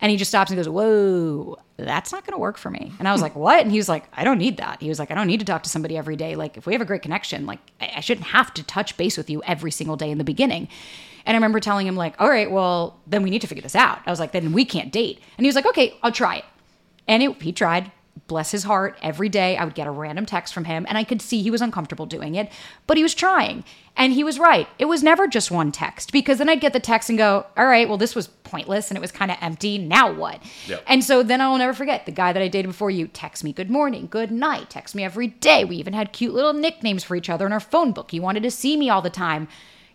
[0.00, 2.92] And he just stops and goes, Whoa, that's not going to work for me.
[2.98, 3.60] And I was like, What?
[3.62, 4.80] And he was like, I don't need that.
[4.80, 6.36] He was like, I don't need to talk to somebody every day.
[6.36, 9.16] Like, if we have a great connection, like, I, I shouldn't have to touch base
[9.16, 10.68] with you every single day in the beginning.
[11.26, 13.76] And I remember telling him, like, All right, well, then we need to figure this
[13.76, 14.00] out.
[14.06, 15.20] I was like, Then we can't date.
[15.36, 16.44] And he was like, Okay, I'll try it.
[17.06, 17.92] And it, he tried.
[18.30, 18.96] Bless his heart.
[19.02, 21.50] Every day I would get a random text from him, and I could see he
[21.50, 22.48] was uncomfortable doing it,
[22.86, 23.64] but he was trying.
[23.96, 24.68] And he was right.
[24.78, 27.66] It was never just one text because then I'd get the text and go, All
[27.66, 29.78] right, well, this was pointless and it was kind of empty.
[29.78, 30.40] Now what?
[30.68, 30.84] Yep.
[30.86, 33.52] And so then I'll never forget the guy that I dated before you text me
[33.52, 35.64] good morning, good night, text me every day.
[35.64, 38.12] We even had cute little nicknames for each other in our phone book.
[38.12, 39.48] He wanted to see me all the time.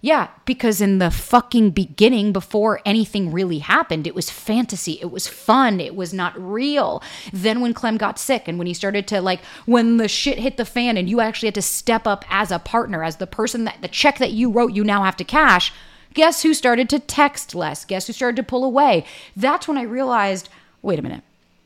[0.06, 5.00] Yeah, because in the fucking beginning, before anything really happened, it was fantasy.
[5.02, 5.80] It was fun.
[5.80, 7.02] It was not real.
[7.34, 10.58] Then when Clem got sick and when he started to like, when the shit hit
[10.58, 13.64] the fan and you actually had to step up as a partner, as the person
[13.64, 15.74] that the check that you wrote, you now have to cash.
[16.14, 17.84] Guess who started to text less?
[17.84, 19.08] Guess who started to pull away?
[19.36, 20.50] That's when I realized,
[20.84, 21.24] wait a minute,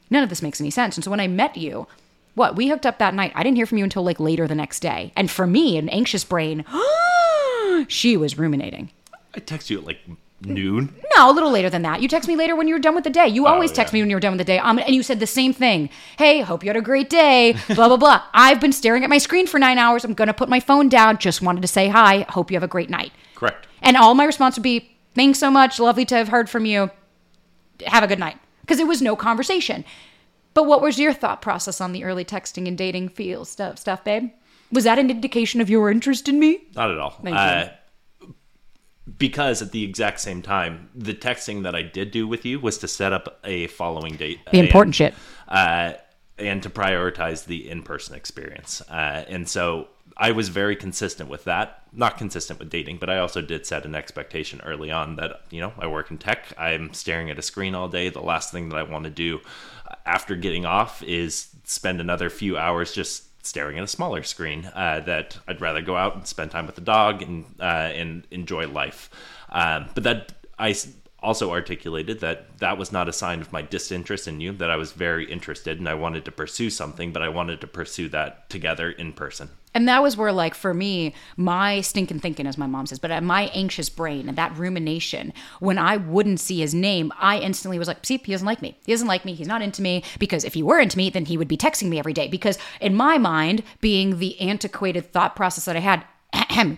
[0.09, 0.95] none of this makes any sense.
[0.95, 1.87] And so when I met you,
[2.35, 4.55] what we hooked up that night, I didn't hear from you until like later the
[4.55, 5.11] next day.
[5.17, 6.63] And for me, an anxious brain,
[7.87, 8.91] she was ruminating.
[9.35, 9.99] I text you at like
[10.41, 10.95] noon.
[11.15, 12.01] No, a little later than that.
[12.01, 13.27] You text me later when you were done with the day.
[13.27, 13.97] You always text yeah.
[13.97, 14.59] me when you're done with the day.
[14.59, 15.89] Um, and you said the same thing.
[16.17, 17.55] Hey, hope you had a great day.
[17.67, 18.23] Blah blah blah.
[18.33, 20.03] I've been staring at my screen for nine hours.
[20.03, 21.17] I'm gonna put my phone down.
[21.17, 22.25] Just wanted to say hi.
[22.29, 23.11] Hope you have a great night.
[23.35, 23.67] Correct.
[23.81, 25.79] And all my response would be, "Thanks so much.
[25.79, 26.91] Lovely to have heard from you.
[27.87, 29.83] Have a good night." Because it was no conversation.
[30.53, 34.03] But what was your thought process on the early texting and dating feel stuff, stuff,
[34.03, 34.31] babe?
[34.71, 36.67] Was that an indication of your interest in me?
[36.75, 37.11] Not at all.
[37.11, 37.33] Thank you.
[37.35, 37.69] Uh,
[39.17, 42.77] because at the exact same time, the texting that I did do with you was
[42.79, 44.39] to set up a following date.
[44.51, 45.13] The important shit.
[45.47, 45.93] Uh,
[46.37, 48.81] and to prioritize the in-person experience.
[48.89, 51.83] Uh, and so I was very consistent with that.
[51.91, 55.59] Not consistent with dating, but I also did set an expectation early on that you
[55.59, 56.45] know I work in tech.
[56.57, 58.09] I'm staring at a screen all day.
[58.09, 59.39] The last thing that I want to do
[60.05, 64.65] after getting off is spend another few hours just staring at a smaller screen.
[64.73, 68.27] Uh, that I'd rather go out and spend time with the dog and uh, and
[68.31, 69.09] enjoy life.
[69.49, 70.75] Um, but that I
[71.21, 74.53] also articulated that that was not a sign of my disinterest in you.
[74.53, 77.67] That I was very interested and I wanted to pursue something, but I wanted to
[77.67, 79.49] pursue that together in person.
[79.73, 83.11] And that was where, like, for me, my stinking thinking, as my mom says, but
[83.11, 87.77] uh, my anxious brain and that rumination, when I wouldn't see his name, I instantly
[87.77, 88.77] was like, see, he doesn't like me.
[88.85, 89.35] He doesn't like me.
[89.35, 90.03] He's not into me.
[90.17, 92.27] Because if he were into me, then he would be texting me every day.
[92.27, 96.03] Because in my mind, being the antiquated thought process that I had,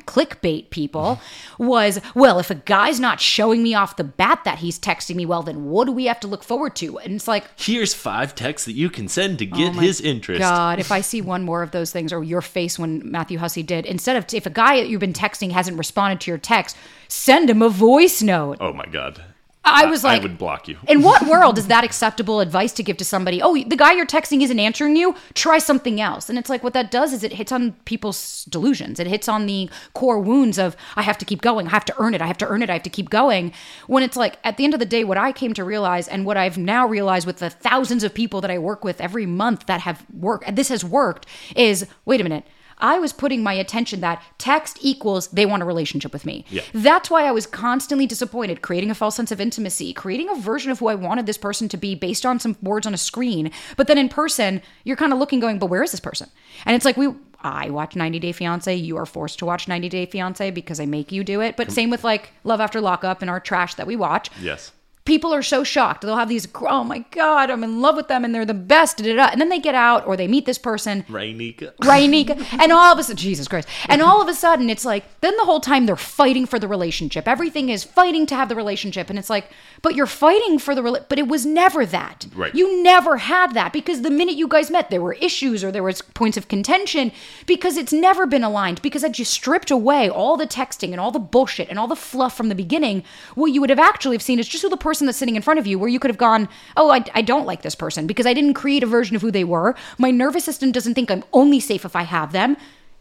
[0.06, 1.20] clickbait people
[1.58, 5.26] was well if a guy's not showing me off the bat that he's texting me
[5.26, 8.36] well then what do we have to look forward to and it's like Here's five
[8.36, 10.40] texts that you can send to get Oh his interest.
[10.40, 13.64] God, if I see one more of those things, or your face when Matthew Hussey
[13.64, 16.76] did, instead of if a guy that you've been texting hasn't responded to your text,
[17.08, 18.58] send him a voice note.
[18.60, 19.24] Oh my god.
[19.64, 20.78] I was like, I would block you.
[20.88, 23.42] in what world is that acceptable advice to give to somebody?
[23.42, 25.16] Oh, the guy you're texting isn't answering you.
[25.36, 26.30] Try something else.
[26.30, 29.00] And it's like what that does is it hits on people's delusions.
[29.00, 31.68] It hits on the core wounds of I have to keep going.
[31.68, 32.22] I have to earn it.
[32.22, 32.70] I have to earn it.
[32.70, 33.54] I have to keep going.
[33.88, 36.26] When it's like at the end of the day, what I came to realize and
[36.26, 39.68] what I've now realized with the thousands of people that I work with every month
[39.68, 42.46] that have worked, this has worked, is wait a minute.
[42.82, 46.46] I was putting my attention that text equals they want a relationship with me.
[46.50, 46.64] Yeah.
[46.74, 50.72] That's why I was constantly disappointed, creating a false sense of intimacy, creating a version
[50.72, 53.52] of who I wanted this person to be based on some words on a screen.
[53.78, 56.30] But then in person, you're kind of looking, going, but where is this person?
[56.66, 57.10] And it's like we.
[57.44, 58.76] I watch 90 Day Fiance.
[58.76, 61.58] You are forced to watch 90 Day Fiance because I make you do it.
[61.58, 64.72] But same with like Love After Lockup and our trash that we watch Yes.
[65.06, 66.02] People are so shocked.
[66.02, 68.98] They'll have these, oh my God, I'm in love with them and they're the best.
[68.98, 69.30] Da, da, da.
[69.32, 71.76] And then they get out or they meet this person, Rainika.
[71.82, 73.68] Rainika, and all of a sudden, Jesus Christ.
[73.88, 76.68] And all of a sudden, it's like, then the whole time they're fighting for the
[76.68, 77.28] relationship.
[77.28, 79.10] Everything is fighting to have the relationship.
[79.10, 79.50] And it's like,
[79.82, 82.28] but you're fighting for the, rela- but it was never that.
[82.36, 82.54] Right.
[82.54, 85.84] You never had that because the minute you guys met, there were issues or there
[85.84, 87.12] was points of contention
[87.48, 88.82] because it's never been aligned.
[88.84, 91.96] Because had you stripped away all the texting and all the bullshit and all the
[91.96, 94.78] fluff from the beginning, what you would have actually have seen is just who the
[94.78, 97.22] person that's sitting in front of you, where you could have gone, oh, I, I
[97.22, 99.76] don't like this person because I didn't create a version of who they were.
[99.98, 102.58] My nervous system doesn't think I'm only safe if I have them.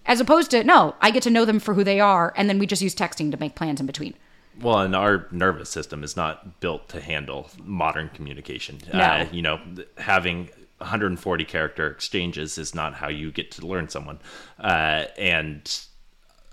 [0.06, 2.58] As opposed to, no, I get to know them for who they are, and then
[2.58, 4.14] we just use texting to make plans in between.
[4.60, 8.78] Well, and our nervous system is not built to handle modern communication.
[8.92, 9.00] No.
[9.00, 9.60] Uh, you know,
[9.98, 14.18] having 140 character exchanges is not how you get to learn someone.
[14.58, 15.86] Uh, and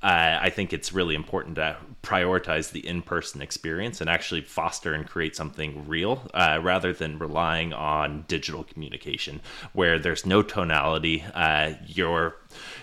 [0.04, 4.94] uh, I think it's really important to prioritize the in person experience and actually foster
[4.94, 9.42] and create something real uh, rather than relying on digital communication
[9.74, 11.24] where there's no tonality.
[11.34, 12.36] Uh, you're,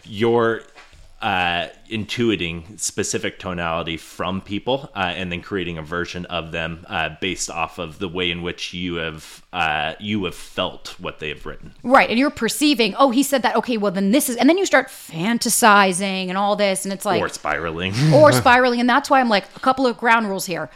[0.04, 0.62] you're
[1.24, 7.08] uh, intuiting specific tonality from people uh, and then creating a version of them uh,
[7.18, 11.30] based off of the way in which you have uh, you have felt what they
[11.30, 11.72] have written.
[11.82, 12.10] Right.
[12.10, 13.56] And you're perceiving, oh, he said that.
[13.56, 16.84] Okay, well, then this is, and then you start fantasizing and all this.
[16.84, 17.94] And it's like, or spiraling.
[18.12, 18.78] or spiraling.
[18.78, 20.68] And that's why I'm like, a couple of ground rules here.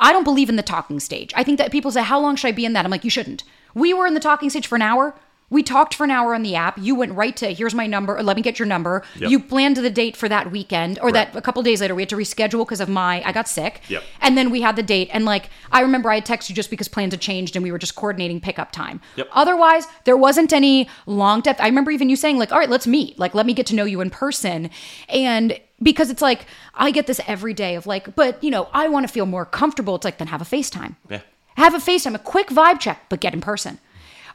[0.00, 1.32] I don't believe in the talking stage.
[1.36, 2.84] I think that people say, How long should I be in that?
[2.84, 3.44] I'm like, You shouldn't.
[3.72, 5.14] We were in the talking stage for an hour.
[5.48, 6.76] We talked for an hour on the app.
[6.78, 8.16] You went right to here's my number.
[8.16, 9.02] Or let me get your number.
[9.18, 9.30] Yep.
[9.30, 11.32] You planned the date for that weekend, or Right.
[11.32, 13.80] that a couple days later we had to reschedule because of my I got sick.
[13.88, 14.02] Yep.
[14.20, 16.70] And then we had the date, and like I remember I had texted you just
[16.70, 19.00] because plans had changed and we were just coordinating pickup time.
[19.16, 19.28] Yep.
[19.32, 21.60] Otherwise, there wasn't any long depth.
[21.60, 23.18] I remember even you saying like, "All right, let's meet.
[23.18, 24.68] Like, let me get to know you in person."
[25.08, 28.88] And because it's like I get this every day of like, but you know, I
[28.88, 29.94] want to feel more comfortable.
[29.94, 30.96] It's like then have a FaceTime.
[31.08, 31.20] Yeah.
[31.56, 33.78] Have a FaceTime, a quick vibe check, but get in person.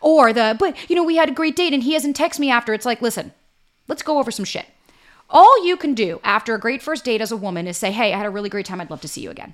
[0.02, 2.50] Or the, but you know, we had a great date and he hasn't texted me
[2.52, 2.74] after.
[2.74, 3.34] It's like, listen,
[3.88, 4.66] let's go over some shit.
[5.30, 8.14] All you can do after a great first date as a woman is say, hey,
[8.14, 8.82] I had a really great time.
[8.82, 9.54] I'd love to see you again.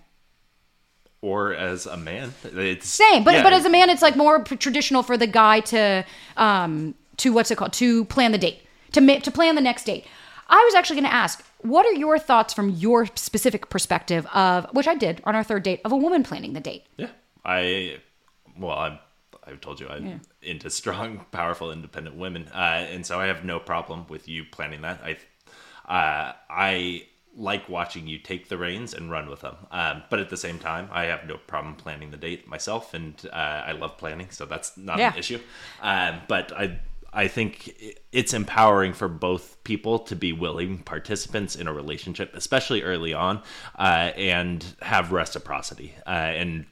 [1.21, 4.43] Or as a man, it's Same, but yeah, but as a man, it's like more
[4.43, 6.05] traditional for the guy to
[6.37, 10.05] um to what's it called to plan the date to to plan the next date.
[10.47, 14.65] I was actually going to ask, what are your thoughts from your specific perspective of
[14.73, 16.85] which I did on our third date of a woman planning the date?
[16.97, 17.09] Yeah,
[17.43, 17.97] I
[18.57, 18.99] well, I'm
[19.47, 23.59] I've told you I'm into strong, powerful, independent women, uh, and so I have no
[23.59, 25.01] problem with you planning that.
[25.03, 25.17] I
[25.91, 27.03] uh, I
[27.35, 30.57] like watching you take the reins and run with them, um, but at the same
[30.59, 33.35] time, I have no problem planning the date myself, and uh,
[33.67, 35.13] I love planning, so that's not Yeah.
[35.13, 35.39] an issue.
[35.81, 36.79] Um, but I.
[37.13, 37.73] I think
[38.11, 43.41] it's empowering for both people to be willing participants in a relationship, especially early on,
[43.79, 45.95] uh, and have reciprocity.
[46.05, 46.65] Uh, and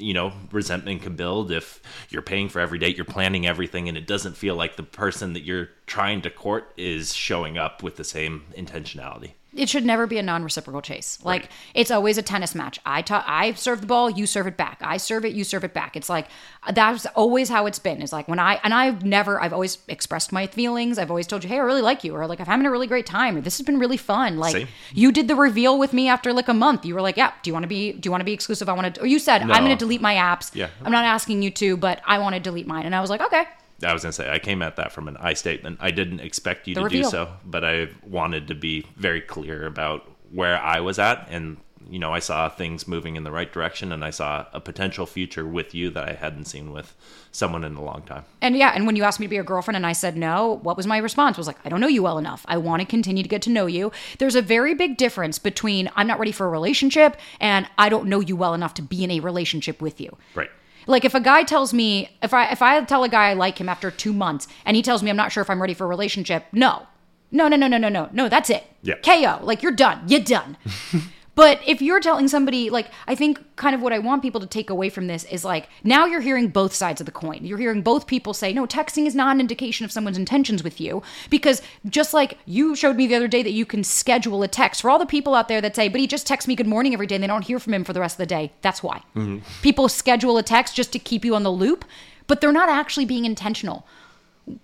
[0.00, 3.96] you know, resentment can build if you're paying for every date, you're planning everything, and
[3.96, 7.96] it doesn't feel like the person that you're trying to court is showing up with
[7.96, 9.32] the same intentionality.
[9.54, 11.18] It should never be a non-reciprocal chase.
[11.24, 11.50] Like Right.
[11.74, 12.78] it's always a tennis match.
[12.86, 14.78] I ta- I serve the ball, you serve it back.
[14.80, 15.96] I serve it, you serve it back.
[15.96, 16.28] It's like
[16.72, 18.00] that's always how it's been.
[18.00, 20.98] It's like when I and I've never I've always expressed my feelings.
[20.98, 22.86] I've always told you, "Hey, I really like you," or like, "I'm having a really
[22.86, 24.68] great time," or "This has been really fun." Like Same.
[24.94, 26.84] you did the reveal with me after like a month.
[26.84, 28.68] You were like, "Yeah, do you want to be do you want to be exclusive?
[28.68, 29.52] I want to." Or you said, No.
[29.52, 30.54] "I'm going to delete my apps.
[30.54, 30.68] Yeah.
[30.84, 33.20] I'm not asking you to, but I want to delete mine." And I was like,
[33.20, 33.44] "Okay."
[33.82, 35.78] I was going to say, I came at that from an I statement.
[35.80, 39.66] I didn't expect you The to do so, but I wanted to be very clear
[39.66, 41.26] about where I was at.
[41.30, 41.56] And,
[41.88, 45.06] you know, I saw things moving in the right direction and I saw a potential
[45.06, 46.94] future with you that I hadn't seen with
[47.32, 48.24] someone in a long time.
[48.40, 50.60] And yeah, and when you asked me to be your girlfriend and I said no,
[50.62, 51.38] what was my response?
[51.38, 52.44] was like, I don't know you well enough.
[52.48, 53.92] I want to continue to get to know you.
[54.18, 58.08] There's a very big difference between I'm not ready for a relationship and I don't
[58.08, 60.16] know you well enough to be in a relationship with you.
[60.34, 60.50] Right.
[60.86, 63.58] Like if a guy tells me if I if I tell a guy I like
[63.60, 65.84] him after 2 months and he tells me I'm not sure if I'm ready for
[65.84, 66.86] a relationship, no.
[67.32, 68.08] No, no, no, no, no, no.
[68.12, 68.64] No, that's it.
[68.82, 68.96] Yeah.
[69.04, 69.44] KO.
[69.44, 70.02] Like you're done.
[70.08, 70.56] You're done.
[71.40, 74.46] But if you're telling somebody, like, I think kind of what I want people to
[74.46, 77.46] take away from this is like, now you're hearing both sides of the coin.
[77.46, 80.82] You're hearing both people say, no, texting is not an indication of someone's intentions with
[80.82, 81.02] you.
[81.30, 84.82] Because just like you showed me the other day that you can schedule a text,
[84.82, 86.92] for all the people out there that say, but he just texts me good morning
[86.92, 88.82] every day and they don't hear from him for the rest of the day, that's
[88.82, 88.98] why.
[89.16, 89.38] Mm-hmm.
[89.62, 91.86] People schedule a text just to keep you on the loop,
[92.26, 93.86] but they're not actually being intentional.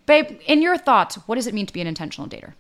[0.05, 2.53] Babe, in your thoughts, what does it mean to be an intentional dater?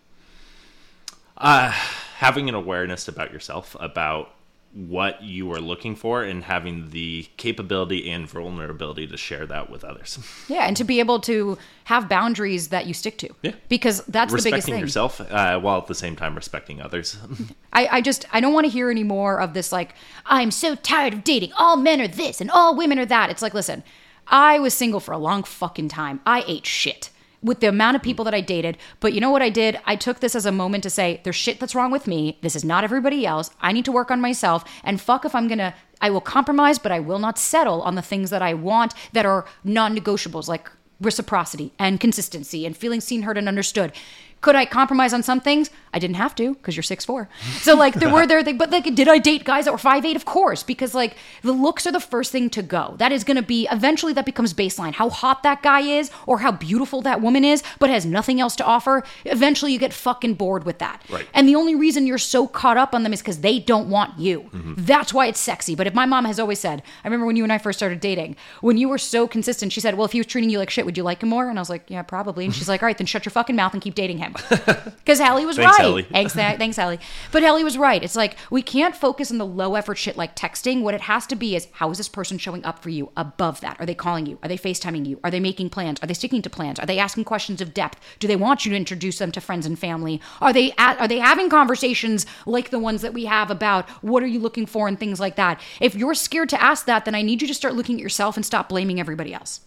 [1.37, 1.75] Uh,
[2.17, 4.33] having an awareness about yourself, about
[4.73, 9.85] what you are looking for, and having the capability and vulnerability to share that with
[9.85, 10.19] others.
[10.49, 13.29] Yeah, and to be able to have boundaries that you stick to.
[13.43, 13.53] Yeah.
[13.69, 14.81] Because that's the biggest respecting thing.
[14.81, 17.19] yourself uh, while at the same time respecting others.
[17.73, 19.95] I, I just I don't want to hear any more of this like,
[20.25, 21.53] I'm so tired of dating.
[21.59, 23.29] All men are this and all women are that.
[23.29, 23.83] It's like, listen,
[24.27, 26.21] I was single for a long fucking time.
[26.25, 27.11] I ate shit
[27.47, 28.07] with the amount of hmm.
[28.07, 28.77] people that I dated.
[29.01, 29.81] But you know what I did?
[29.87, 32.39] I took this as a moment to say, there's shit that's wrong with me.
[32.43, 33.51] This is not everybody else.
[33.61, 34.65] I need to work on myself.
[34.85, 38.03] And fuck if I'm gonna I will compromise, but I will not settle on the
[38.03, 40.71] things that I want that are non-negotiables, like
[41.01, 43.93] reciprocity and consistency and feeling seen, heard, and understood.
[44.41, 45.71] Could I compromise on some things?
[45.93, 47.29] I didn't have to because you're six four.
[47.63, 50.15] So like there were there, but like did I date guys that were five eight?
[50.15, 52.97] Of course, because like the looks are the first thing to go.
[52.99, 54.93] That is going to be eventually that becomes baseline.
[54.93, 58.55] How hot that guy is or how beautiful that woman is, but has nothing else
[58.57, 59.05] to offer.
[59.25, 61.03] Eventually, you get fucking bored with that.
[61.09, 61.27] Right.
[61.33, 64.19] And the only reason you're so caught up on them is because they don't want
[64.19, 64.41] you.
[64.41, 64.75] Mm-hmm.
[64.77, 65.75] That's why it's sexy.
[65.75, 68.01] But if my mom has always said, I remember when you and I first started
[68.01, 70.71] dating, when you were so consistent, she said, Well, if he was treating you like
[70.71, 71.49] shit, would you like him more?
[71.49, 72.45] And I was like, Yeah, probably.
[72.45, 74.26] And she's like, All right, then shut your fucking mouth and keep dating him.
[74.33, 75.87] Because Hallie was Thanks, right.
[75.87, 76.03] Hallie.
[76.03, 76.99] Thanks, thanks, Hallie.
[77.33, 78.03] But Hallie was right.
[78.03, 80.83] It's like we can't focus on the low effort shit like texting.
[80.83, 83.61] What it has to be is how is this person showing up for you above
[83.61, 83.79] that?
[83.81, 84.39] Are they calling you?
[84.43, 85.21] Are they FaceTiming you?
[85.25, 85.99] Are they making plans?
[86.03, 86.79] Are they sticking to plans?
[86.79, 88.01] Are they asking questions of depth?
[88.19, 90.21] Do they want you to introduce them to friends and family?
[90.41, 94.23] Are they at, are they having conversations like the ones that we have about what
[94.23, 95.61] are you looking for and things like that?
[95.81, 98.37] If you're scared to ask that, then I need you to start looking at yourself
[98.37, 99.61] and stop blaming everybody else.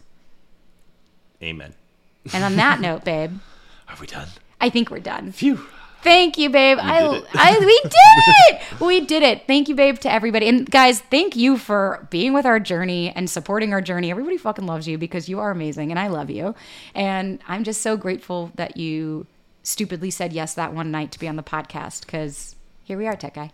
[1.41, 1.74] Amen.
[2.34, 3.39] And on that note, babe,
[3.88, 4.28] Are we done?
[4.62, 5.32] I think we're done.
[5.32, 5.60] Phew.
[6.01, 6.78] Thank you, babe.
[6.80, 7.30] I, did it.
[7.34, 8.82] I, we did it.
[8.82, 9.47] We did it.
[9.47, 10.47] Thank you, babe, to everybody.
[10.47, 14.10] And guys, thank you for being with our journey and supporting our journey.
[14.10, 16.55] Everybody fucking loves you because you are amazing and I love you.
[16.95, 19.28] And I'm just so grateful that you
[19.64, 22.55] stupidly said yes that one night to be on the podcast because
[22.86, 23.51] here we are, Tech Guy.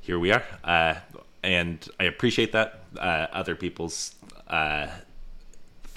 [0.00, 0.44] Here we are.
[0.64, 0.94] Uh,
[1.44, 2.80] and I appreciate that.
[2.98, 4.16] Uh, other people's
[4.48, 4.88] uh,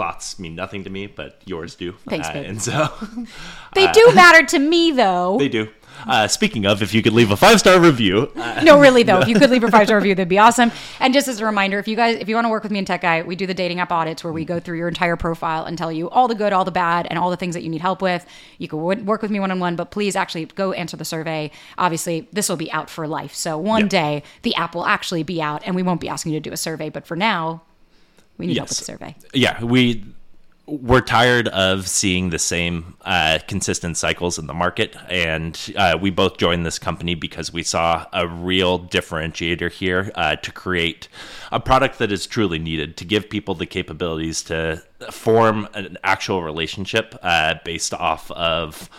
[0.02, 1.94] thoughts mean nothing to me, but yours do.
[2.10, 2.46] Thanks, Uh, babe.
[2.50, 2.90] and so
[3.76, 5.38] They do matter to me, though.
[5.38, 5.68] they do.
[6.08, 9.20] Uh, speaking of, if you could leave a five star review, uh, no, really though,
[9.20, 10.72] if you could leave a five star review, that'd be awesome.
[11.00, 12.80] And just as a reminder, if you guys, if you want to work with me
[12.80, 15.16] in Tech Guy, we do the dating app audits where we go through your entire
[15.16, 17.62] profile and tell you all the good, all the bad, and all the things that
[17.62, 18.26] you need help with.
[18.58, 21.52] You can work with me one on one, but please actually go answer the survey.
[21.78, 23.88] Obviously, this will be out for life, so one Yeah.
[23.90, 26.54] day the app will actually be out, and we won't be asking you to do
[26.54, 26.90] a survey.
[26.90, 27.62] But for now,
[28.42, 28.88] we need help with the Yes.
[28.88, 29.16] survey.
[29.34, 30.04] yeah, we
[30.68, 36.10] we're tired of seeing the same uh, consistent cycles in the market, and uh, we
[36.10, 41.10] both joined this company because we saw a real differentiator here uh, to create
[41.52, 44.82] a product that is truly needed to give people the capabilities to
[45.12, 48.90] form an actual relationship uh, based off of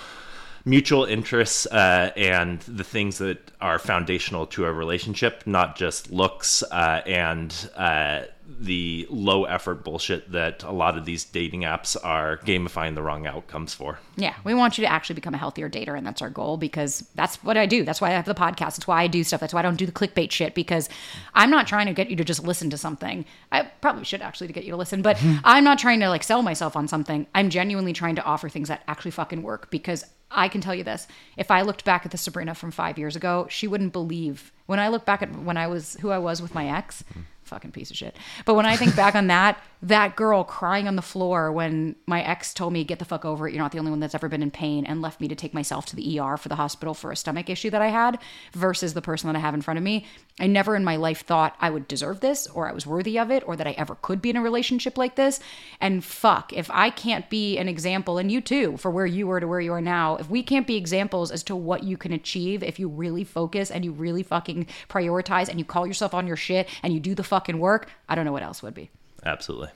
[0.64, 6.62] mutual interests uh, and the things that are foundational to a relationship, not just looks
[6.64, 8.22] uh, and uh,
[8.60, 13.26] the low effort bullshit that a lot of these dating apps are gamifying the wrong
[13.26, 13.98] outcomes for.
[14.16, 17.00] Yeah, we want you to actually become a healthier dater, and that's our goal because
[17.14, 17.84] that's what I do.
[17.84, 18.76] That's why I have the podcast.
[18.76, 19.40] That's why I do stuff.
[19.40, 20.88] That's why I don't do the clickbait shit because
[21.34, 23.24] I'm not trying to get you to just listen to something.
[23.50, 26.22] I probably should actually to get you to listen, but I'm not trying to like
[26.22, 27.26] sell myself on something.
[27.34, 30.04] I'm genuinely trying to offer things that actually fucking work because
[30.34, 31.06] I can tell you this.
[31.36, 34.52] If I looked back at the Sabrina from five years ago, she wouldn't believe.
[34.66, 37.04] When I look back at when I was who I was with my ex,
[37.44, 38.16] fucking piece of shit.
[38.44, 42.22] But when I think back on that, that girl crying on the floor when my
[42.22, 44.28] ex told me, get the fuck over it, you're not the only one that's ever
[44.28, 46.94] been in pain, and left me to take myself to the ER for the hospital
[46.94, 48.18] for a stomach issue that I had,
[48.52, 50.06] versus the person that I have in front of me.
[50.38, 53.30] I never in my life thought I would deserve this, or I was worthy of
[53.30, 55.40] it, or that I ever could be in a relationship like this.
[55.80, 59.40] And fuck, if I can't be an example, and you too, for where you were
[59.40, 62.12] to where you are now, if we can't be examples as to what you can
[62.12, 66.26] achieve if you really focus and you really fucking prioritize and you call yourself on
[66.26, 68.90] your shit and you do the fucking work, I don't know what else would be.
[69.24, 69.68] Absolutely.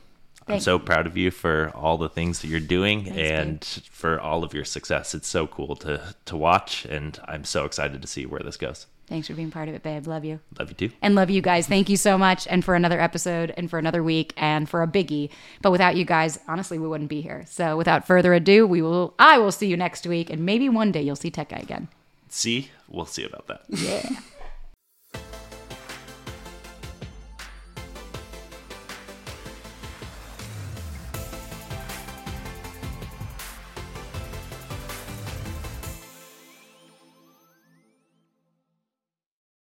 [0.43, 4.21] I'm Thank so proud of you for all the things that you're doing and for
[4.21, 5.12] all of your success.
[5.12, 8.87] It's so cool to to watch, and I'm so excited to see where this goes.
[9.09, 10.07] Thanks for being part of it, babe.
[10.07, 10.39] Love you.
[10.59, 10.91] Love you too.
[11.03, 11.67] And love you guys.
[11.67, 12.47] Thank you so much.
[12.49, 15.31] And for another episode and for another week and for a biggie.
[15.62, 17.45] But without you guys, honestly, we wouldn't be here.
[17.49, 20.91] So without further ado, we will I will see you next week and maybe one
[20.91, 21.87] day you'll see Tech Guy again.
[22.29, 23.62] See, we'll see about that.
[23.69, 24.09] Yeah.